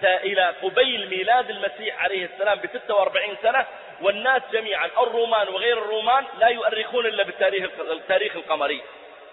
إلى 0.02 0.54
قبيل 0.62 1.08
ميلاد 1.10 1.50
المسيح 1.50 2.02
عليه 2.02 2.24
السلام 2.24 2.58
ب 2.58 2.66
46 2.66 3.36
سنة. 3.42 3.66
والناس 4.00 4.42
جميعا 4.52 4.86
الرومان 4.86 5.48
وغير 5.48 5.78
الرومان 5.78 6.24
لا 6.38 6.48
يؤرخون 6.48 7.06
إلا 7.06 7.22
بالتاريخ 7.22 7.70
التاريخ 7.80 8.36
القمري. 8.36 8.82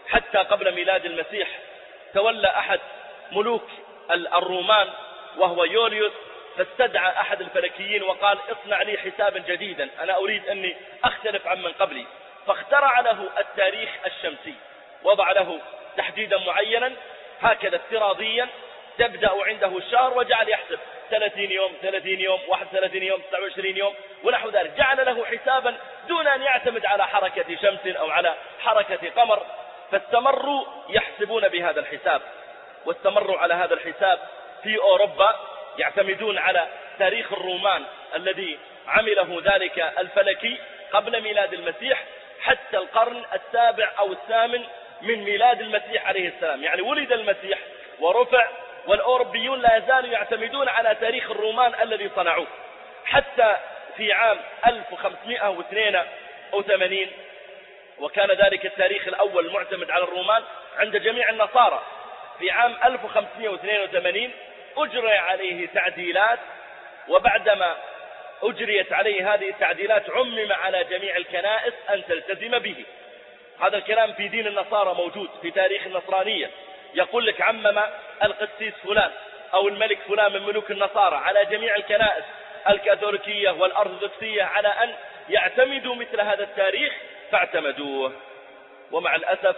حتى 0.10 0.38
قبل 0.38 0.76
ميلاد 0.76 1.06
المسيح 1.06 1.48
تولى 2.14 2.48
أحد 2.48 2.80
ملوك 3.32 3.68
الرومان 4.12 4.90
وهو 5.38 5.64
يوليوس 5.64 6.12
فاستدعى 6.58 7.10
أحد 7.10 7.42
الفلكيين 7.42 8.04
وقال 8.04 8.38
اصنع 8.52 8.82
لي 8.82 8.98
حسابا 8.98 9.40
جديدا 9.40 9.90
أنا 10.00 10.18
أريد 10.18 10.50
أني 10.50 10.78
أختلف 11.04 11.48
عن 11.48 11.62
من 11.62 11.72
قبلي. 11.72 12.06
فاخترع 12.48 13.00
له 13.00 13.30
التاريخ 13.40 13.90
الشمسي 14.06 14.54
وضع 15.04 15.32
له 15.32 15.60
تحديدا 15.98 16.38
معينا 16.38 16.92
هكذا 17.42 17.76
افتراضيا 17.76 18.48
تبدأ 18.98 19.32
عنده 19.46 19.78
الشهر 19.78 20.18
وجعل 20.18 20.50
يحسب 20.50 20.80
30 21.10 21.52
يوم 21.52 21.74
30 21.82 22.20
يوم 22.20 22.40
31 22.48 23.04
يوم 23.04 23.22
29 23.22 23.78
يوم 23.78 23.94
ونحو 24.24 24.50
ذلك. 24.50 24.72
جعل 24.78 25.06
له 25.06 25.26
حسابا 25.26 25.78
دون 26.08 26.28
أن 26.28 26.42
يعتمد 26.42 26.86
على 26.86 27.08
حركة 27.08 27.56
شمس 27.62 27.96
أو 27.96 28.10
على 28.10 28.36
حركة 28.60 29.10
قمر. 29.10 29.46
فاستمروا 29.92 30.66
يحسبون 30.90 31.48
بهذا 31.48 31.80
الحساب 31.80 32.22
واستمروا 32.86 33.38
على 33.38 33.54
هذا 33.54 33.74
الحساب 33.74 34.20
في 34.64 34.78
أوروبا. 34.78 35.40
يعتمدون 35.78 36.38
على 36.38 36.68
تاريخ 37.00 37.34
الرومان 37.34 37.84
الذي 38.16 38.60
عمله 38.88 39.42
ذلك 39.46 39.94
الفلكي 40.00 40.58
قبل 40.92 41.22
ميلاد 41.22 41.54
المسيح 41.54 42.04
حتى 42.42 42.78
القرن 42.78 43.24
السابع 43.34 43.92
أو 44.00 44.12
الثامن 44.12 44.64
من 45.02 45.24
ميلاد 45.24 45.62
المسيح 45.62 46.08
عليه 46.08 46.28
السلام. 46.28 46.64
يعني 46.64 46.82
ولد 46.82 47.12
المسيح 47.12 47.60
ورفع 48.00 48.48
والأوروبيون 48.88 49.62
لا 49.62 49.78
يزالوا 49.78 50.10
يعتمدون 50.10 50.70
على 50.70 50.96
تاريخ 50.96 51.32
الرومان 51.32 51.74
الذي 51.82 52.10
صنعوه. 52.16 52.48
حتى 53.06 53.56
في 53.98 54.14
عام 54.14 54.40
1582 54.68 57.08
وكان 58.00 58.32
ذلك 58.32 58.66
التاريخ 58.66 59.08
الأول 59.08 59.46
المعتمد 59.46 59.92
على 59.92 60.04
الرومان 60.04 60.44
عند 60.78 60.98
جميع 60.98 61.30
النصارى. 61.30 61.84
في 62.40 62.52
عام 62.52 62.76
1582 62.86 64.32
أجري 64.78 65.18
عليه 65.18 65.68
تعديلات 65.68 66.40
وبعدما 67.08 67.76
أجريت 68.44 68.94
عليه 68.94 69.34
هذه 69.34 69.50
التعديلات 69.50 70.10
عمم 70.10 70.52
على 70.52 70.84
جميع 70.84 71.18
الكنائس 71.18 71.74
أن 71.90 72.06
تلتزم 72.06 72.60
به. 72.60 72.86
هذا 73.62 73.78
الكلام 73.78 74.14
في 74.14 74.28
دين 74.28 74.48
النصارى 74.48 74.94
موجود 74.94 75.30
في 75.42 75.52
تاريخ 75.52 75.86
النصرانية. 75.86 76.50
يقول 76.94 77.26
لك 77.26 77.42
عمم 77.42 77.82
القسيس 78.24 78.74
فلان 78.84 79.12
أو 79.54 79.68
الملك 79.68 80.00
فلان 80.08 80.34
من 80.34 80.42
ملوك 80.42 80.72
النصارى 80.72 81.16
على 81.16 81.46
جميع 81.46 81.76
الكنائس 81.76 82.24
الكاثوليكية 82.70 83.50
والأرثوذكسية 83.50 84.44
على 84.44 84.68
أن 84.68 84.96
يعتمدوا 85.30 85.96
مثل 85.96 86.22
هذا 86.22 86.44
التاريخ 86.44 86.94
فاعتمدوه. 87.32 88.14
ومع 88.92 89.16
الأسف 89.16 89.56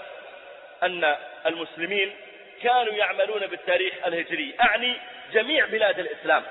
أن 0.84 1.15
المسلمين 1.46 2.15
كانوا 2.63 2.93
يعملون 2.93 3.48
بالتاريخ 3.48 3.93
الهجري. 4.05 4.55
أعني 4.62 4.93
جميع 5.34 5.65
بلاد 5.65 6.00
الإسلام. 6.00 6.43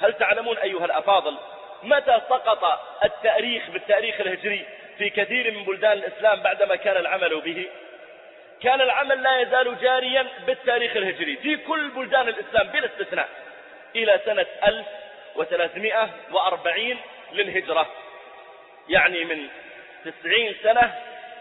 هل 0.00 0.12
تعلمون 0.12 0.58
أيها 0.58 0.84
الأفاضل 0.84 1.36
متى 1.82 2.20
سقط 2.28 2.80
التأريخ 3.04 3.70
بالتاريخ 3.70 4.20
الهجري 4.20 4.66
في 4.98 5.10
كثير 5.10 5.50
من 5.50 5.64
بلدان 5.64 5.92
الإسلام 5.92 6.40
بعدما 6.40 6.76
كان 6.76 6.96
العمل 6.96 7.40
به؟ 7.40 7.66
كان 8.62 8.80
العمل 8.80 9.22
لا 9.22 9.40
يزال 9.40 9.80
جاريا 9.80 10.26
بالتاريخ 10.46 10.96
الهجري 10.96 11.36
في 11.36 11.56
كل 11.56 11.88
بلدان 11.88 12.28
الإسلام 12.28 12.68
بلا 12.68 12.86
استثناء. 12.86 13.28
إلى 13.96 14.20
سنة 14.24 14.46
1340 14.66 16.96
للهجرة. 17.32 17.86
يعني 18.88 19.24
من 19.24 19.48
90 20.04 20.54
سنة 20.62 20.94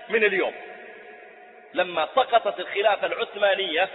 من 0.09 0.23
اليوم. 0.23 0.53
لما 1.73 2.09
سقطت 2.15 2.59
الخلافة 2.59 3.07
العثمانية 3.07 3.89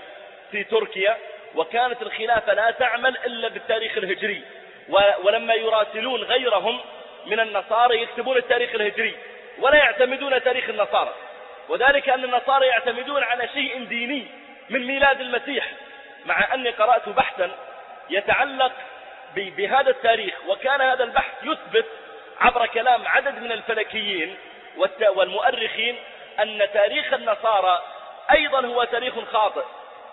في 0.50 0.64
تركيا 0.64 1.16
وكانت 1.54 2.02
الخلافة 2.02 2.54
لا 2.54 2.70
تعمل 2.70 3.16
إلا 3.26 3.48
بالتاريخ 3.48 3.96
الهجري. 3.96 4.42
ولما 5.22 5.54
يراسلون 5.54 6.22
غيرهم 6.22 6.80
من 7.26 7.40
النصارى 7.40 8.02
يكتبون 8.02 8.36
التاريخ 8.36 8.74
الهجري 8.74 9.16
ولا 9.58 9.76
يعتمدون 9.76 10.42
تاريخ 10.42 10.68
النصارى. 10.68 11.14
وذلك 11.68 12.08
أن 12.08 12.24
النصارى 12.24 12.66
يعتمدون 12.66 13.22
على 13.22 13.48
شيء 13.48 13.84
ديني 13.84 14.26
من 14.70 14.86
ميلاد 14.86 15.20
المسيح 15.20 15.70
مع 16.26 16.54
أني 16.54 16.70
قرأت 16.70 17.08
بحثا 17.08 17.50
يتعلق 18.10 18.72
بهذا 19.36 19.90
التاريخ. 19.90 20.34
وكان 20.48 20.80
هذا 20.80 21.04
البحث 21.04 21.32
يثبت 21.42 21.86
عبر 22.40 22.66
كلام 22.66 23.08
عدد 23.08 23.38
من 23.38 23.52
الفلكيين 23.52 24.36
والمؤرخين 25.16 25.96
أن 26.40 26.68
تاريخ 26.74 27.12
النصارى 27.12 27.82
أيضا 28.30 28.66
هو 28.66 28.84
تاريخ 28.84 29.14
خاطئ. 29.32 29.64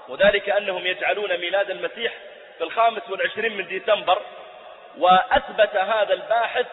وذلك 0.07 0.49
أنهم 0.49 0.87
يجعلون 0.87 1.37
ميلاد 1.37 1.69
المسيح 1.69 2.13
في 2.57 2.63
الخامس 2.63 3.09
والعشرين 3.09 3.57
من 3.57 3.67
ديسمبر. 3.67 4.21
وأثبت 4.97 5.75
هذا 5.75 6.13
الباحث 6.13 6.65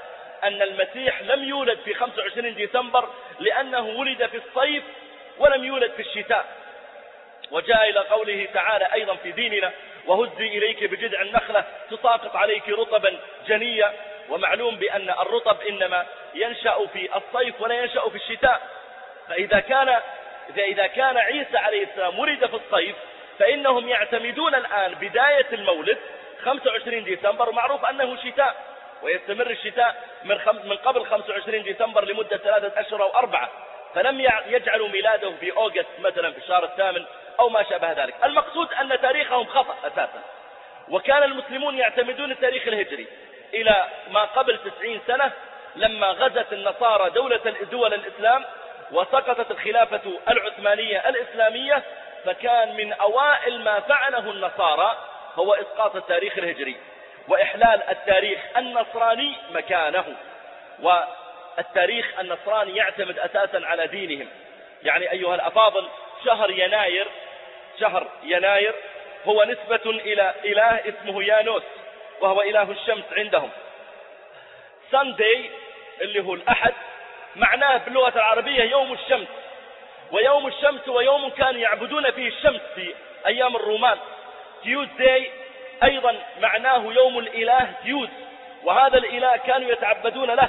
أن 0.45 0.63
المسيح 0.63 1.23
لم 1.23 1.45
يولد 1.45 1.79
في 1.79 1.95
25 1.95 2.55
ديسمبر 2.55 3.09
لأنه 3.41 3.81
ولد 3.81 4.27
في 4.27 4.37
الصيف 4.37 4.85
ولم 5.39 5.65
يولد 5.65 5.93
في 5.93 6.03
الشتاء. 6.03 6.45
وجاء 7.51 7.91
إلى 7.91 8.01
قوله 8.01 8.49
تعالى 8.55 8.85
أيضا 8.93 9.15
في 9.15 9.33
ديننا 9.33 9.73
وهزي 10.07 10.47
إليك 10.47 10.85
بجذع 10.85 11.23
النخلة 11.23 11.65
تساقط 11.91 12.37
عليك 12.37 12.69
رطبا 12.69 13.19
جنيا 13.47 13.93
ومعلوم 14.29 14.77
بأن 14.77 15.11
الرطب 15.11 15.61
إنما 15.61 16.07
ينشأ 16.35 16.87
في 16.93 17.17
الصيف 17.17 17.61
ولا 17.61 17.75
ينشأ 17.75 18.09
في 18.09 18.17
الشتاء. 18.17 18.61
فإذا 19.29 19.61
كان 19.61 20.01
إذا 20.59 20.87
كان 20.87 21.17
عيسى 21.17 21.57
عليه 21.57 21.83
السلام 21.85 22.19
ولد 22.19 22.47
في 22.47 22.55
الصيف 22.55 22.97
فإنهم 23.39 23.89
يعتمدون 23.89 24.55
الآن 24.55 24.95
بداية 24.95 25.47
المولد 25.53 25.99
25 26.45 27.05
ديسمبر 27.05 27.53
معروف 27.53 27.85
أنه 27.85 28.17
شتاء 28.17 28.57
ويستمر 29.03 29.51
الشتاء 29.51 29.97
من, 30.25 30.39
خم 30.39 30.57
من 30.65 30.77
قبل 30.77 31.07
25 31.07 31.63
ديسمبر 31.63 32.05
لمدة 32.05 32.37
ثلاثة 32.37 32.81
أشهر 32.81 33.03
أو 33.03 33.15
أربعة. 33.15 33.51
فلم 33.95 34.21
يجعلوا 34.47 34.89
ميلاده 34.89 35.31
في 35.41 35.53
أوغست 35.53 35.87
مثلا 35.99 36.33
في 36.33 36.39
الشهر 36.39 36.65
الثامن 36.65 37.05
أو 37.41 37.49
ما 37.49 37.63
شابه 37.63 37.93
ذلك. 37.93 38.15
المقصود 38.25 38.73
أن 38.73 39.01
تاريخهم 39.01 39.47
خطأ 39.47 39.77
أساسا. 39.87 40.23
وكان 40.89 41.23
المسلمون 41.23 41.79
يعتمدون 41.79 42.31
التاريخ 42.31 42.69
الهجري 42.69 43.07
إلى 43.55 43.85
ما 44.11 44.25
قبل 44.25 44.59
تسعين 44.59 45.01
سنة 45.07 45.33
لما 45.77 46.07
غزت 46.07 46.53
النصارى 46.53 47.11
دولة 47.11 47.55
دول 47.71 47.95
الإسلام 47.95 48.45
وسقطت 48.91 49.51
الخلافة 49.51 50.01
العثمانية 50.29 51.09
الإسلامية 51.09 51.83
فكان 52.25 52.77
من 52.77 52.93
أوائل 52.93 53.61
ما 53.61 53.81
فعله 53.81 54.31
النصارى 54.31 54.97
هو 55.37 55.55
إسقاط 55.55 55.97
التاريخ 55.97 56.39
الهجري 56.39 56.77
وإحلال 57.29 57.83
التاريخ 57.83 58.41
النصراني 58.57 59.35
مكانه. 59.51 60.17
والتاريخ 60.83 62.19
النصراني 62.19 62.77
يعتمد 62.77 63.19
أساسا 63.19 63.67
على 63.67 63.87
دينهم. 63.87 64.29
يعني 64.83 65.11
أيها 65.11 65.35
الأفاضل 65.35 65.89
شهر 66.25 66.51
يناير 66.51 67.07
شهر 67.81 68.07
يناير 68.23 68.75
هو 69.27 69.45
نسبة 69.45 69.91
إلى 69.91 70.35
إله 70.45 70.81
اسمه 70.89 71.25
يانوس 71.25 71.63
وهو 72.21 72.43
إله 72.43 72.71
الشمس 72.71 73.05
عندهم. 73.13 73.51
ساندي 74.93 75.51
اللي 76.01 76.25
هو 76.25 76.35
الأحد 76.35 76.75
معناه 77.37 77.77
باللغة 77.77 78.17
العربية 78.17 78.63
يوم 78.63 78.93
الشمس. 78.93 79.29
ويوم 80.13 80.47
الشمس 80.47 80.89
هو 80.89 81.01
يوم 81.01 81.31
كانوا 81.31 81.61
يعبدون 81.61 82.11
فيه 82.11 82.29
الشمس 82.29 82.61
في 82.75 82.95
أيام 83.27 83.57
الرومان. 83.57 83.99
تيوزداي 84.63 85.31
أيضا 85.85 86.17
معناه 86.41 86.93
يوم 86.93 87.19
الإله 87.19 87.73
تيوز 87.83 88.09
وهذا 88.65 88.99
الإله 88.99 89.37
كانوا 89.37 89.71
يتعبدون 89.71 90.31
له. 90.31 90.49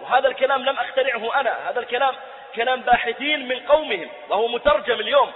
وهذا 0.00 0.28
الكلام 0.28 0.64
لم 0.64 0.78
أخترعه 0.78 1.40
أنا. 1.40 1.70
هذا 1.70 1.80
الكلام 1.80 2.14
كلام 2.54 2.80
باحثين 2.80 3.48
من 3.48 3.58
قومهم. 3.58 4.08
وهو 4.28 4.48
مترجم 4.48 5.00
اليوم. 5.00 5.32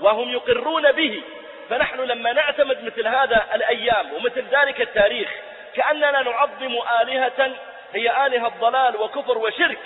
وهم 0.00 0.32
يقرون 0.32 0.92
به. 0.92 1.22
فنحن 1.70 2.00
لما 2.00 2.32
نعتمد 2.32 2.84
مثل 2.84 3.08
هذا 3.08 3.46
الأيام 3.54 4.12
ومثل 4.12 4.44
ذلك 4.50 4.80
التاريخ 4.80 5.28
كأننا 5.74 6.22
نعظم 6.22 6.78
آلهة 7.02 7.50
هي 7.94 8.26
آلهة 8.26 8.52
ضلال 8.60 8.96
وكفر 8.96 9.38
وشرك. 9.38 9.78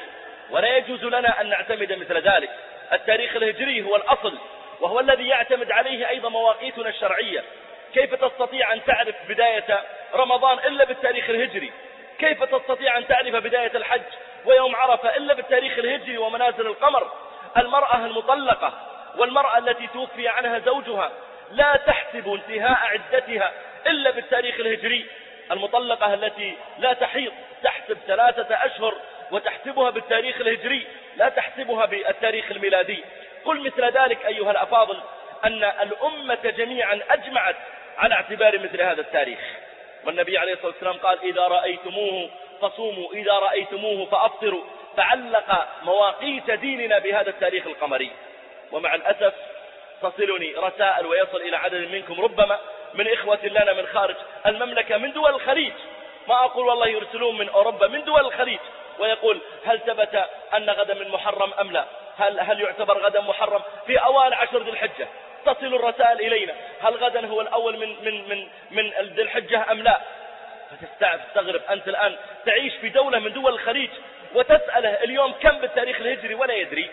ولا 0.50 0.76
يجوز 0.76 1.04
لنا 1.04 1.40
أن 1.40 1.48
نعتمد 1.48 1.92
مثل 1.92 2.18
ذلك. 2.18 2.50
التاريخ 2.92 3.36
الهجري 3.36 3.82
هو 3.82 3.96
الأصل 3.96 4.38
وهو 4.80 5.00
الذي 5.00 5.28
يعتمد 5.28 5.72
عليه 5.72 6.08
أيضا 6.08 6.28
مواقيتنا 6.28 6.88
الشرعية. 6.88 7.44
كيف 7.94 8.14
تستطيع 8.14 8.72
أن 8.72 8.84
تعرف 8.84 9.14
بداية 9.28 9.82
رمضان 10.14 10.58
إلا 10.58 10.84
بالتاريخ 10.84 11.30
الهجري؟ 11.30 11.72
كيف 12.18 12.42
تستطيع 12.42 12.98
أن 12.98 13.06
تعرف 13.06 13.34
بداية 13.34 13.76
الحج 13.76 14.02
ويوم 14.44 14.76
عرفة 14.76 15.16
إلا 15.16 15.34
بالتاريخ 15.34 15.78
الهجري 15.78 16.18
ومنازل 16.18 16.66
القمر؟ 16.66 17.12
المرأة 17.56 17.96
المطلقة 17.96 18.72
والمرأة 19.16 19.58
التي 19.58 19.86
توفي 19.86 20.28
عنها 20.28 20.58
زوجها 20.58 21.12
لا 21.50 21.76
تحسب 21.86 22.28
انتهاء 22.32 22.78
عدتها 22.86 23.52
إلا 23.86 24.10
بالتاريخ 24.10 24.54
الهجري. 24.54 25.06
المطلقة 25.50 26.14
التي 26.14 26.56
لا 26.78 26.92
تحيض 26.92 27.32
تحسب 27.62 27.98
ثلاثة 28.06 28.54
أشهر 28.54 28.94
وتحسبها 29.32 29.90
بالتاريخ 29.90 30.40
الهجري 30.40 30.86
لا 31.16 31.28
تحسبها 31.28 31.86
بالتاريخ 31.86 32.50
الميلادي. 32.50 33.04
قل 33.44 33.60
مثل 33.60 33.84
ذلك 33.84 34.26
أيها 34.26 34.50
الأفاضل 34.50 35.00
أن 35.44 35.64
الأمة 35.64 36.50
جميعا 36.56 37.00
أجمعت 37.10 37.56
على 37.98 38.14
اعتبار 38.14 38.58
مثل 38.58 38.82
هذا 38.82 39.00
التاريخ. 39.00 39.38
والنبي 40.04 40.38
عليه 40.38 40.52
الصلاة 40.52 40.72
والسلام 40.72 40.96
قال 40.96 41.18
إذا 41.22 41.42
رأيتموه 41.42 42.30
فصوموا 42.60 43.12
إذا 43.12 43.32
رأيتموه 43.32 44.06
فأفطروا. 44.06 44.64
فعلق 44.96 45.68
مواقيت 45.82 46.50
ديننا 46.50 46.98
بهذا 46.98 47.30
التاريخ 47.30 47.66
القمري. 47.66 48.10
ومع 48.72 48.94
الأسف 48.94 49.34
تصلني 50.02 50.54
رسائل 50.56 51.06
ويصل 51.06 51.36
إلى 51.36 51.56
عدد 51.56 51.90
منكم 51.90 52.20
ربما 52.20 52.58
من 52.94 53.12
إخوة 53.12 53.46
لنا 53.46 53.72
من 53.72 53.86
خارج 53.86 54.16
المملكة 54.46 54.96
من 54.96 55.12
دول 55.12 55.34
الخليج. 55.34 55.72
ما 56.28 56.34
أقول 56.34 56.68
والله 56.68 56.86
يرسلون 56.86 57.38
من 57.38 57.48
أوروبا 57.48 57.86
من 57.86 58.04
دول 58.04 58.20
الخليج. 58.20 58.58
ويقول 59.02 59.40
هل 59.64 59.80
ثبت 59.80 60.26
أن 60.54 60.70
غدا 60.70 60.94
من 60.94 61.08
محرم 61.08 61.52
أم 61.60 61.72
لا؟ 61.72 61.84
هل, 62.18 62.40
هل 62.40 62.60
يعتبر 62.60 62.98
غدا 62.98 63.20
محرم 63.20 63.62
في 63.86 63.96
أوائل 63.98 64.34
عشر 64.34 64.62
ذي 64.62 64.70
الحجة؟ 64.70 65.08
تصل 65.46 65.74
الرسائل 65.74 66.20
إلينا. 66.20 66.54
هل 66.80 66.94
غدا 66.94 67.26
هو 67.26 67.40
الأول 67.40 67.78
من, 67.78 68.04
من, 68.04 68.28
من, 68.28 68.48
من 68.70 68.90
ذي 69.00 69.22
الحجة 69.22 69.72
أم 69.72 69.82
لا؟ 69.82 70.00
فتستغرب 70.70 71.60
أنت 71.70 71.88
الآن. 71.88 72.16
تعيش 72.46 72.74
في 72.74 72.88
دولة 72.88 73.18
من 73.18 73.32
دول 73.32 73.52
الخليج 73.52 73.90
وتسأله 74.34 75.04
اليوم 75.04 75.32
كم 75.32 75.58
بالتاريخ 75.58 76.00
الهجري 76.00 76.34
ولا 76.34 76.54
يدري. 76.54 76.90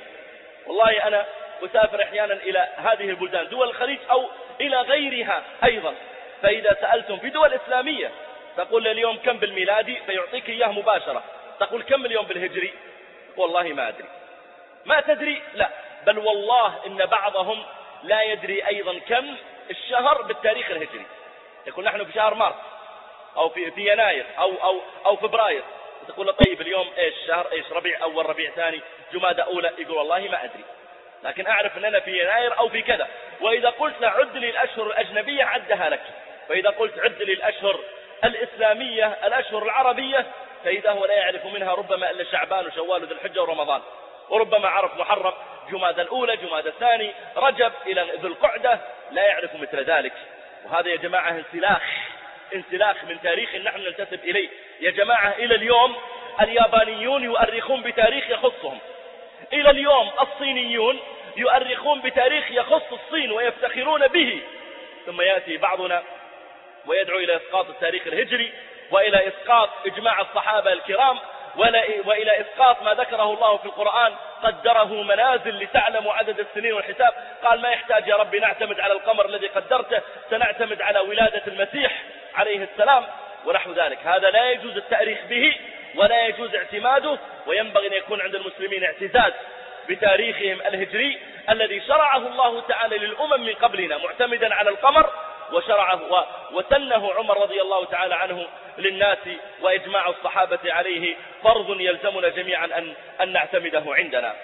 والله 0.68 1.08
أنا 1.08 1.26
أسافر 1.66 2.04
أحيانا 2.04 2.34
إلى 2.34 2.68
هذه 2.78 3.10
البلدان 3.10 3.48
دول 3.48 3.70
الخليج 3.70 4.00
أو 4.12 4.30
إلى 4.62 4.82
غيرها 4.82 5.44
أيضا. 5.64 5.96
فإذا 6.42 6.78
سألتم 6.82 7.18
في 7.18 7.30
دول 7.30 7.54
إسلامية 7.54 8.12
تقول 8.58 8.88
اليوم 8.88 9.18
كم 9.18 9.38
بالميلادي؟ 9.38 9.98
فيعطيك 10.06 10.50
إياه 10.50 10.72
مباشرة. 10.72 11.24
تقول 11.60 11.84
كم 11.84 12.06
اليوم 12.06 12.26
بالهجري؟ 12.26 12.74
والله 13.38 13.64
ما 13.64 13.88
أدري. 13.88 14.08
ما 14.86 15.02
تدري؟ 15.02 15.42
لا. 15.54 15.70
بل 16.06 16.20
والله 16.20 16.86
إن 16.86 17.06
بعضهم 17.06 17.64
لا 18.04 18.22
يدري 18.22 18.68
أيضا 18.68 19.00
كم 19.00 19.36
الشهر 19.70 20.22
بالتاريخ 20.22 20.72
الهجري. 20.72 21.06
يقول 21.68 21.86
نحن 21.86 22.06
في 22.06 22.14
شهر 22.14 22.34
مارس 22.34 22.56
أو 23.38 23.50
في, 23.50 23.72
في 23.72 23.92
يناير 23.92 24.26
أو, 24.40 24.54
أو, 24.64 24.82
أو 25.06 25.16
فبراير. 25.16 25.64
تقول 26.08 26.34
طيب 26.34 26.62
اليوم 26.62 26.90
إيش 26.98 27.14
شهر؟ 27.28 27.52
إيش 27.52 27.72
ربيع؟ 27.72 28.02
أول 28.04 28.30
ربيع 28.30 28.52
ثاني 28.52 28.82
جمادى 29.14 29.42
أولى. 29.42 29.72
يقول 29.78 29.98
والله 29.98 30.20
ما 30.20 30.44
أدري. 30.44 30.64
لكن 31.24 31.48
أعرف 31.48 31.78
إننا 31.78 32.00
في 32.00 32.22
يناير 32.22 32.58
أو 32.58 32.70
في 32.70 32.82
كذا. 32.82 33.08
وإذا 33.42 33.70
قلت 33.70 34.04
عد 34.04 34.38
لي 34.38 34.50
الأشهر 34.50 34.88
الأجنبية 34.88 35.44
عدها 35.44 35.90
لك. 35.90 36.04
وإذا 36.50 36.70
قلت 36.70 37.00
عد 37.00 37.22
لي 37.22 37.34
الأشهر 37.34 37.80
الإسلامية 38.24 39.06
الأشهر 39.06 39.64
العربية 39.64 40.26
فاذا 40.64 40.92
هو 40.92 41.06
لا 41.06 41.14
يعرف 41.14 41.46
منها 41.46 41.74
ربما 41.74 42.12
إلا 42.12 42.24
شعبان 42.24 42.66
وشوال 42.66 43.04
وذي 43.04 43.14
الحجة 43.14 43.42
ورمضان. 43.42 43.82
وربما 44.30 44.68
عرف 44.68 44.98
محرم 44.98 45.34
جماد 45.72 46.00
الأولى 46.00 46.38
جماد 46.38 46.68
الثاني 46.68 47.12
رجب 47.38 47.72
إلى 47.88 48.08
ذي 48.22 48.28
القعدة 48.28 48.80
لا 49.12 49.28
يعرف 49.28 49.56
مثل 49.56 49.84
ذلك. 49.84 50.14
وهذا 50.66 50.90
يا 50.90 50.96
جماعة 50.96 51.30
انسلاخ 51.32 51.82
انسلاخ 52.56 53.04
من 53.04 53.22
تاريخ 53.22 53.56
نحن 53.56 53.82
ننتسب 53.82 54.24
إليه. 54.24 54.50
يا 54.80 54.92
جماعة 54.92 55.32
إلى 55.32 55.56
اليوم 55.56 55.96
اليابانيون 56.42 57.24
يؤرخون 57.24 57.82
بتاريخ 57.82 58.30
يخصهم. 58.30 58.80
إلى 59.54 59.70
اليوم 59.70 60.12
الصينيون 60.22 61.00
يؤرخون 61.38 62.02
بتاريخ 62.02 62.52
يخص 62.52 62.92
الصين 62.92 63.32
ويفتخرون 63.32 64.08
به. 64.08 64.42
ثم 65.06 65.22
يأتي 65.22 65.58
بعضنا 65.58 66.04
ويدعو 66.86 67.18
إلى 67.18 67.36
إسقاط 67.36 67.70
التاريخ 67.70 68.08
الهجري. 68.08 68.54
وإلى 68.92 69.28
إسقاط 69.28 69.70
إجماع 69.86 70.22
الصحابة 70.22 70.74
الكرام 70.74 71.20
وإلى 72.06 72.42
إسقاط 72.42 72.82
ما 72.82 72.94
ذكره 72.94 73.34
الله 73.34 73.58
في 73.58 73.66
القرآن 73.66 74.14
قدره 74.44 75.04
منازل 75.04 75.64
لتعلموا 75.64 76.14
عدد 76.14 76.40
السنين 76.40 76.74
والحساب. 76.74 77.14
قال 77.44 77.62
ما 77.62 77.70
يحتاج 77.70 78.08
يا 78.08 78.16
ربي 78.16 78.40
نعتمد 78.40 78.80
على 78.80 78.94
القمر 78.94 79.26
الذي 79.26 79.48
قدرته 79.48 80.02
سنعتمد 80.30 80.82
على 80.82 81.00
ولادة 81.00 81.42
المسيح 81.48 82.04
عليه 82.36 82.64
السلام. 82.64 83.06
ونحو 83.46 83.72
ذلك. 83.72 84.00
هذا 84.06 84.30
لا 84.30 84.52
يجوز 84.52 84.78
التأريخ 84.78 85.20
به 85.30 85.56
ولا 85.96 86.26
يجوز 86.28 86.56
اعتماده 86.56 87.18
وينبغي 87.48 87.88
أن 87.88 87.94
يكون 87.94 88.22
عند 88.22 88.36
المسلمين 88.36 88.84
اعتزاز 88.84 89.34
بتاريخهم 89.90 90.62
الهجري 90.62 91.22
الذي 91.50 91.82
شرعه 91.88 92.18
الله 92.18 92.62
تعالى 92.62 92.98
للأمم 92.98 93.46
من 93.46 93.54
قبلنا 93.54 93.98
معتمدا 93.98 94.56
على 94.56 94.70
القمر 94.70 95.10
وشرعه 95.54 96.26
وسنه 96.52 97.14
عمر 97.14 97.42
رضي 97.42 97.62
الله 97.62 97.86
تعالى 97.86 98.16
عنه 98.16 98.48
للناس 98.78 99.18
وإجماع 99.62 100.10
الصحابة 100.10 100.74
عليه 100.74 101.16
فرض 101.44 101.82
يلزمنا 101.82 102.30
جميعا 102.30 102.66
أن, 102.66 102.94
أن 103.22 103.34
نعتمده 103.34 103.84
عندنا. 103.88 104.36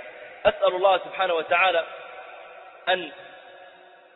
أسأل 0.46 0.76
الله 0.76 0.98
سبحانه 0.98 1.34
وتعالى 1.34 1.86
أن 2.90 3.12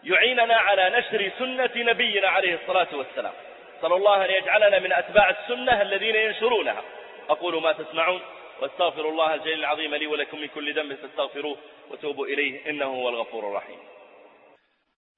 يعيننا 0.03 0.55
على 0.55 0.89
نشر 0.89 1.31
سنة 1.39 1.71
نبينا 1.75 2.27
عليه 2.27 2.55
الصلاة 2.61 2.87
والسلام. 2.93 3.33
صلى 3.81 3.95
الله 3.95 4.25
أن 4.25 4.29
يجعلنا 4.31 4.79
من 4.79 4.93
أتباع 4.93 5.29
السنة 5.29 5.81
الذين 5.81 6.15
ينشرونها. 6.15 6.81
أقول 7.29 7.61
ما 7.61 7.71
تسمعون 7.71 8.21
وأستغفر 8.61 9.09
الله 9.09 9.33
الجليل 9.33 9.59
العظيم 9.59 9.95
لي 9.95 10.07
ولكم 10.07 10.39
من 10.39 10.47
كل 10.47 10.73
ذنب 10.73 10.95
فاستغفروه 10.95 11.57
وتوبوا 11.91 12.25
إليه 12.25 12.69
إنه 12.69 12.85
هو 12.85 13.09
الغفور 13.09 13.47
الرحيم. 13.47 13.79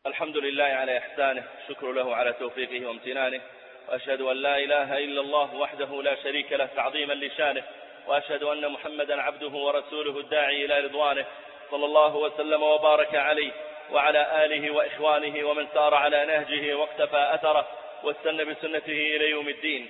الحمد 0.07 0.37
لله 0.37 0.63
على 0.63 0.97
إحسانه 0.97 1.43
شكر 1.69 1.91
له 1.91 2.15
على 2.15 2.33
توفيقه 2.33 2.87
وامتنانه 2.87 3.41
وأشهد 3.89 4.21
أن 4.21 4.35
لا 4.35 4.57
إله 4.57 4.97
إلا 4.97 5.21
الله 5.21 5.55
وحده 5.55 6.01
لا 6.01 6.15
شريك 6.23 6.51
له 6.51 6.65
تعظيما 6.75 7.13
لشانه 7.13 7.63
وأشهد 8.07 8.43
أن 8.43 8.71
محمدا 8.71 9.21
عبده 9.21 9.47
ورسوله 9.47 10.19
الداعي 10.19 10.65
إلى 10.65 10.79
رضوانه 10.79 11.25
صلى 11.71 11.85
الله 11.85 12.15
وسلم 12.15 12.63
وبارك 12.63 13.15
عليه 13.15 13.51
وعلى 13.91 14.45
آله 14.45 14.71
وإخوانه 14.71 15.47
ومن 15.47 15.67
سار 15.73 15.93
على 15.95 16.25
نهجه 16.25 16.73
واقتفى 16.75 17.31
أثره 17.33 17.67
واستنى 18.03 18.45
بسنته 18.45 19.15
إلى 19.15 19.29
يوم 19.29 19.49
الدين. 19.49 19.87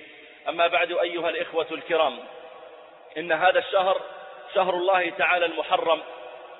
أما 0.48 0.66
بعد 0.66 0.92
أيها 0.92 1.28
الإخوة 1.28 1.66
الكرام 1.72 2.18
إن 3.18 3.32
هذا 3.32 3.58
الشهر 3.58 4.00
شهر 4.54 4.74
الله 4.74 5.10
تعالى 5.10 5.46
المحرم 5.46 6.02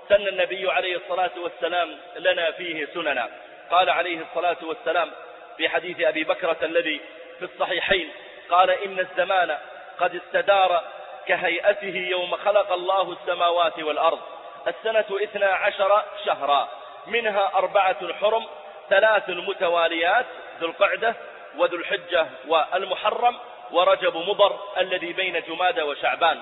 سن 0.09 0.29
النبي 0.29 0.71
عليه 0.71 0.97
الصلاة 0.97 1.31
والسلام 1.37 1.99
لنا 2.17 2.51
فيه 2.51 2.89
سننا. 2.95 3.29
قال 3.71 3.91
عليه 3.91 4.21
الصلاة 4.21 4.57
والسلام 4.63 5.11
في 5.57 5.69
حديث 5.69 6.01
أبي 6.01 6.25
بكرة 6.25 6.57
الذي 6.63 7.01
في 7.39 7.45
الصحيحين 7.45 8.11
قال 8.51 8.71
إن 8.71 8.99
الزمان 8.99 9.59
قد 10.01 10.15
استدار 10.15 10.83
كهيئته 11.27 11.97
يوم 12.11 12.37
خلق 12.37 12.73
الله 12.73 13.13
السماوات 13.13 13.79
والأرض. 13.79 14.21
السنة 14.69 15.05
إثنى 15.23 15.45
عشر 15.45 16.03
شهرا 16.25 16.69
منها 17.07 17.51
أربعة 17.55 18.13
حرم 18.13 18.47
ثلاث 18.91 19.29
متواليات 19.29 20.27
ذو 20.61 20.67
القعدة 20.69 21.15
وذو 21.57 21.77
الحجة 21.77 22.27
والمحرم 22.47 23.39
ورجب 23.71 24.17
مضر 24.17 24.59
الذي 24.79 25.13
بين 25.13 25.43
جمادى 25.49 25.83
وشعبان. 25.83 26.41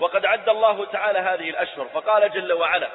وقد 0.00 0.26
عد 0.26 0.48
الله 0.48 0.84
تعالى 0.84 1.18
هذه 1.18 1.50
الأشهر 1.50 1.84
فقال 1.84 2.30
جل 2.30 2.52
وعلا 2.52 2.88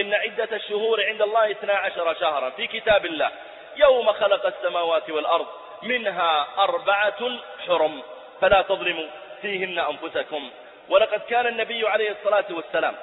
إن 0.00 0.14
عدة 0.14 0.48
الشهور 0.52 1.04
عند 1.04 1.22
الله 1.22 1.50
اثنا 1.50 1.72
عشر 1.72 2.14
شهرا 2.14 2.50
في 2.50 2.66
كتاب 2.66 3.06
الله 3.06 3.30
يوم 3.76 4.12
خلق 4.12 4.46
السماوات 4.46 5.10
والأرض 5.10 5.46
منها 5.82 6.46
أربعة 6.58 7.38
حرم 7.66 8.02
فلا 8.40 8.62
تظلموا 8.62 9.06
فيهن 9.42 9.78
أنفسكم. 9.78 10.50
ولقد 10.88 11.20
كان 11.20 11.46
النبي 11.46 11.88
عليه 11.88 12.10
الصلاة 12.10 12.44
والسلام 12.50 12.94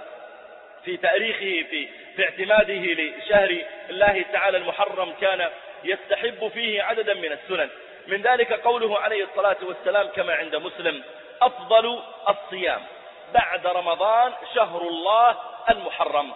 في 0.86 0.98
تاريخه 0.98 1.70
في, 1.70 1.88
في 2.16 2.24
اعتماده 2.24 2.74
لشهر 2.74 3.58
الله 3.90 4.26
تعالى 4.34 4.58
المحرم 4.58 5.14
كان 5.22 5.50
يستحب 5.84 6.48
فيه 6.54 6.84
عددا 6.84 7.14
من 7.14 7.32
السنن. 7.32 7.70
من 8.08 8.22
ذلك 8.22 8.54
قوله 8.54 9.00
عليه 9.00 9.24
الصلاة 9.24 9.58
والسلام 9.64 10.08
كما 10.08 10.34
عند 10.36 10.56
مسلم 10.56 11.04
أفضل 11.42 12.00
الصيام. 12.30 12.82
بعد 13.34 13.68
رمضان 13.68 14.34
شهر 14.56 14.82
الله 14.82 15.36
المحرم. 15.70 16.34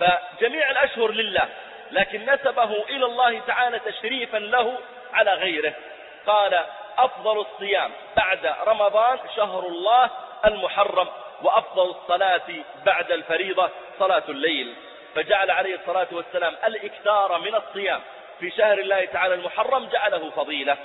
فجميع 0.00 0.70
الأشهر 0.70 1.10
لله 1.10 1.48
لكن 1.90 2.30
نسبه 2.30 2.72
إلى 2.72 3.06
الله 3.06 3.40
تعالى 3.40 3.78
تشريفا 3.78 4.36
له 4.36 4.78
على 5.12 5.34
غيره. 5.34 5.74
قال 6.26 6.64
أفضل 6.98 7.40
الصيام 7.40 7.90
بعد 8.16 8.54
رمضان 8.66 9.18
شهر 9.36 9.66
الله 9.66 10.10
المحرم 10.44 11.08
وأفضل 11.42 11.90
الصلاة 11.90 12.48
بعد 12.84 13.12
الفريضة 13.12 13.70
صلاة 13.98 14.24
الليل. 14.28 14.74
فجعل 15.14 15.50
عليه 15.50 15.74
الصلاة 15.74 16.08
والسلام 16.12 16.56
الإكثار 16.64 17.38
من 17.38 17.54
الصيام 17.54 18.00
في 18.40 18.50
شهر 18.50 18.78
الله 18.78 19.04
تعالى 19.04 19.34
المحرم 19.34 19.86
جعله 19.86 20.30
فضيلة. 20.30 20.76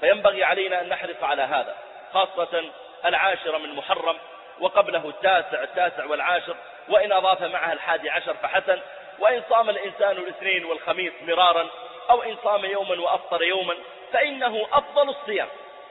فينبغي 0.00 0.44
علينا 0.44 0.80
أن 0.80 0.88
نحرص 0.88 1.22
على 1.22 1.42
هذا 1.42 1.76
خاصة 2.12 2.64
العاشر 3.04 3.58
من 3.58 3.74
محرم 3.74 4.16
وقبله 4.60 5.08
التاسع 5.08 5.62
التاسع 5.62 6.04
والعاشر 6.04 6.56
وإن 6.88 7.12
أضاف 7.12 7.42
معها 7.42 7.72
الحادي 7.72 8.10
عشر 8.10 8.34
فحسن 8.34 8.80
وإن 9.18 9.42
صام 9.50 9.70
الإنسان 9.70 10.10
الاثنين 10.10 10.64
والخميس 10.64 11.12
مرارا 11.22 11.70
أو 12.10 12.22
إن 12.22 12.36
صام 12.44 12.64
يوما 12.64 13.00
وأفطر 13.00 13.42
يوما 13.42 13.74
فإنه 14.12 14.66
أفضل 14.72 15.08
الصيام 15.08 15.48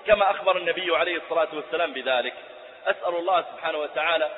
كما 0.08 0.32
أخبر 0.32 0.58
النبي 0.58 0.97
عليه 0.97 1.17
الصلاة 1.17 1.47
والسلام 1.54 1.93
بذلك. 1.93 2.34
أسأل 2.88 3.15
الله 3.15 3.41
سبحانه 3.41 3.78
وتعالى 3.78 4.30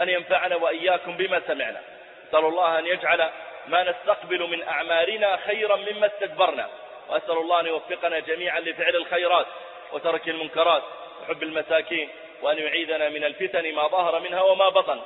أن 0.00 0.08
ينفعنا 0.08 0.56
وإياكم 0.56 1.16
بما 1.16 1.42
سمعنا. 1.46 1.80
أسأل 2.28 2.44
الله 2.44 2.78
أن 2.78 2.86
يجعل 2.86 3.30
ما 3.68 3.90
نستقبل 3.90 4.50
من 4.50 4.62
أعمالنا 4.62 5.36
خيرا 5.36 5.76
مما 5.76 6.06
استدبرنا 6.06 6.68
وأسأل 7.08 7.38
الله 7.38 7.60
أن 7.60 7.66
يوفقنا 7.66 8.18
جميعا 8.18 8.60
لفعل 8.60 8.96
الخيرات 8.96 9.46
وترك 9.92 10.28
المنكرات 10.28 10.82
وحب 11.22 11.42
المساكين. 11.42 12.08
وأن 12.42 12.58
يعيذنا 12.58 13.08
من 13.08 13.24
الفتن 13.24 13.74
ما 13.74 13.88
ظهر 13.88 14.20
منها 14.20 14.42
وما 14.42 14.68
بطن. 14.68 15.00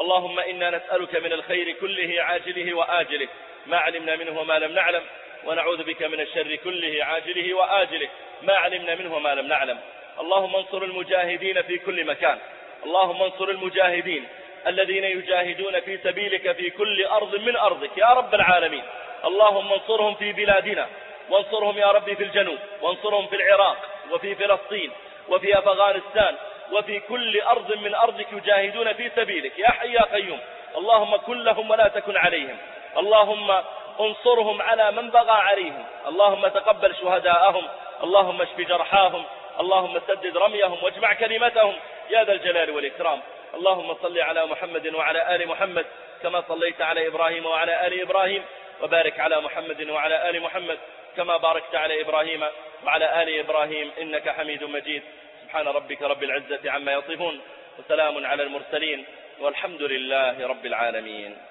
اللهم 0.00 0.40
إنا 0.40 0.70
نسألك 0.70 1.16
من 1.16 1.32
الخير 1.32 1.72
كله 1.72 2.22
عاجله 2.22 2.74
وآجله. 2.74 3.28
ما 3.66 3.76
علمنا 3.76 4.16
منه 4.16 4.40
وما 4.40 4.58
لم 4.58 4.72
نعلم. 4.72 5.02
ونعوذ 5.44 5.84
بك 5.84 6.02
من 6.02 6.20
الشر 6.20 6.56
كله 6.56 7.04
عاجله 7.04 7.54
وآجله. 7.54 8.08
ما 8.42 8.54
علمنا 8.54 8.94
منه 8.94 9.16
وما 9.16 9.34
لم 9.34 9.46
نعلم. 9.46 9.78
اللهم 10.20 10.56
انصر 10.56 10.82
المجاهدين 10.82 11.62
في 11.62 11.78
كل 11.78 12.04
مكان. 12.04 12.38
اللهم 12.84 13.22
انصر 13.22 13.44
المجاهدين 13.44 14.28
الذين 14.66 15.04
يجاهدون 15.04 15.80
في 15.80 15.98
سبيلك 15.98 16.52
في 16.52 16.70
كل 16.70 17.06
أرض 17.06 17.36
من 17.36 17.56
أرضك. 17.56 17.98
يا 17.98 18.06
رب 18.06 18.34
العالمين. 18.34 18.82
اللهم 19.24 19.72
انصرهم 19.72 20.14
في 20.14 20.32
بلادنا. 20.32 20.88
وانصرهم 21.30 21.78
يا 21.78 21.86
ربي 21.86 22.16
في 22.16 22.22
الجنوب. 22.22 22.58
وانصرهم 22.80 23.26
في 23.26 23.36
العراق. 23.36 23.76
وفي 24.10 24.34
فلسطين. 24.34 24.92
وفي 25.30 25.58
أفغانستان 25.58 26.36
وفي 26.72 27.00
كل 27.00 27.40
أرض 27.40 27.76
من 27.76 27.94
أرضك 27.94 28.32
يجاهدون 28.32 28.92
في 28.92 29.10
سبيلك. 29.16 29.58
يا 29.58 29.68
حي 29.68 29.92
يا 29.92 30.02
قيوم. 30.02 30.38
اللهم 30.76 31.16
كن 31.16 31.44
لهم 31.44 31.70
ولا 31.70 31.88
تكن 31.88 32.16
عليهم. 32.16 32.56
اللهم 32.96 33.62
انصرهم 34.00 34.62
على 34.62 34.90
من 34.90 35.10
بغى 35.10 35.30
عليهم. 35.30 35.84
اللهم 36.06 36.48
تقبل 36.48 36.94
شهداءهم. 36.94 37.68
اللهم 38.02 38.42
اشف 38.42 38.60
جرحاهم. 38.60 39.24
اللهم 39.60 40.00
سدد 40.08 40.36
رميهم 40.36 40.84
واجمع 40.84 41.12
كلمتهم. 41.12 41.76
يا 42.10 42.24
ذا 42.24 42.32
الجلال 42.32 42.70
والإكرام. 42.70 43.20
اللهم 43.54 43.96
صل 44.02 44.18
على 44.18 44.46
محمد 44.46 44.94
وعلى 44.94 45.34
آل 45.34 45.48
محمد 45.48 45.86
كما 46.22 46.42
صليت 46.48 46.82
على 46.82 47.06
إبراهيم 47.06 47.46
وعلى 47.46 47.86
آل 47.86 48.00
إبراهيم. 48.00 48.44
وبارك 48.82 49.20
على 49.20 49.40
محمد 49.40 49.90
وعلى 49.90 50.30
آل 50.30 50.40
محمد. 50.42 50.78
كما 51.16 51.36
باركت 51.36 51.74
على 51.74 52.00
إبراهيم 52.00 52.42
وعلى 52.84 53.22
آل 53.22 53.38
إبراهيم 53.38 53.90
إنك 54.00 54.28
حميد 54.28 54.64
مجيد. 54.64 55.02
سبحان 55.42 55.68
ربك 55.68 56.02
رب 56.02 56.22
العزة 56.22 56.70
عما 56.70 56.92
يصفون 56.92 57.40
وسلام 57.78 58.26
على 58.26 58.42
المرسلين 58.42 59.04
والحمد 59.40 59.82
لله 59.82 60.46
رب 60.46 60.66
العالمين. 60.66 61.49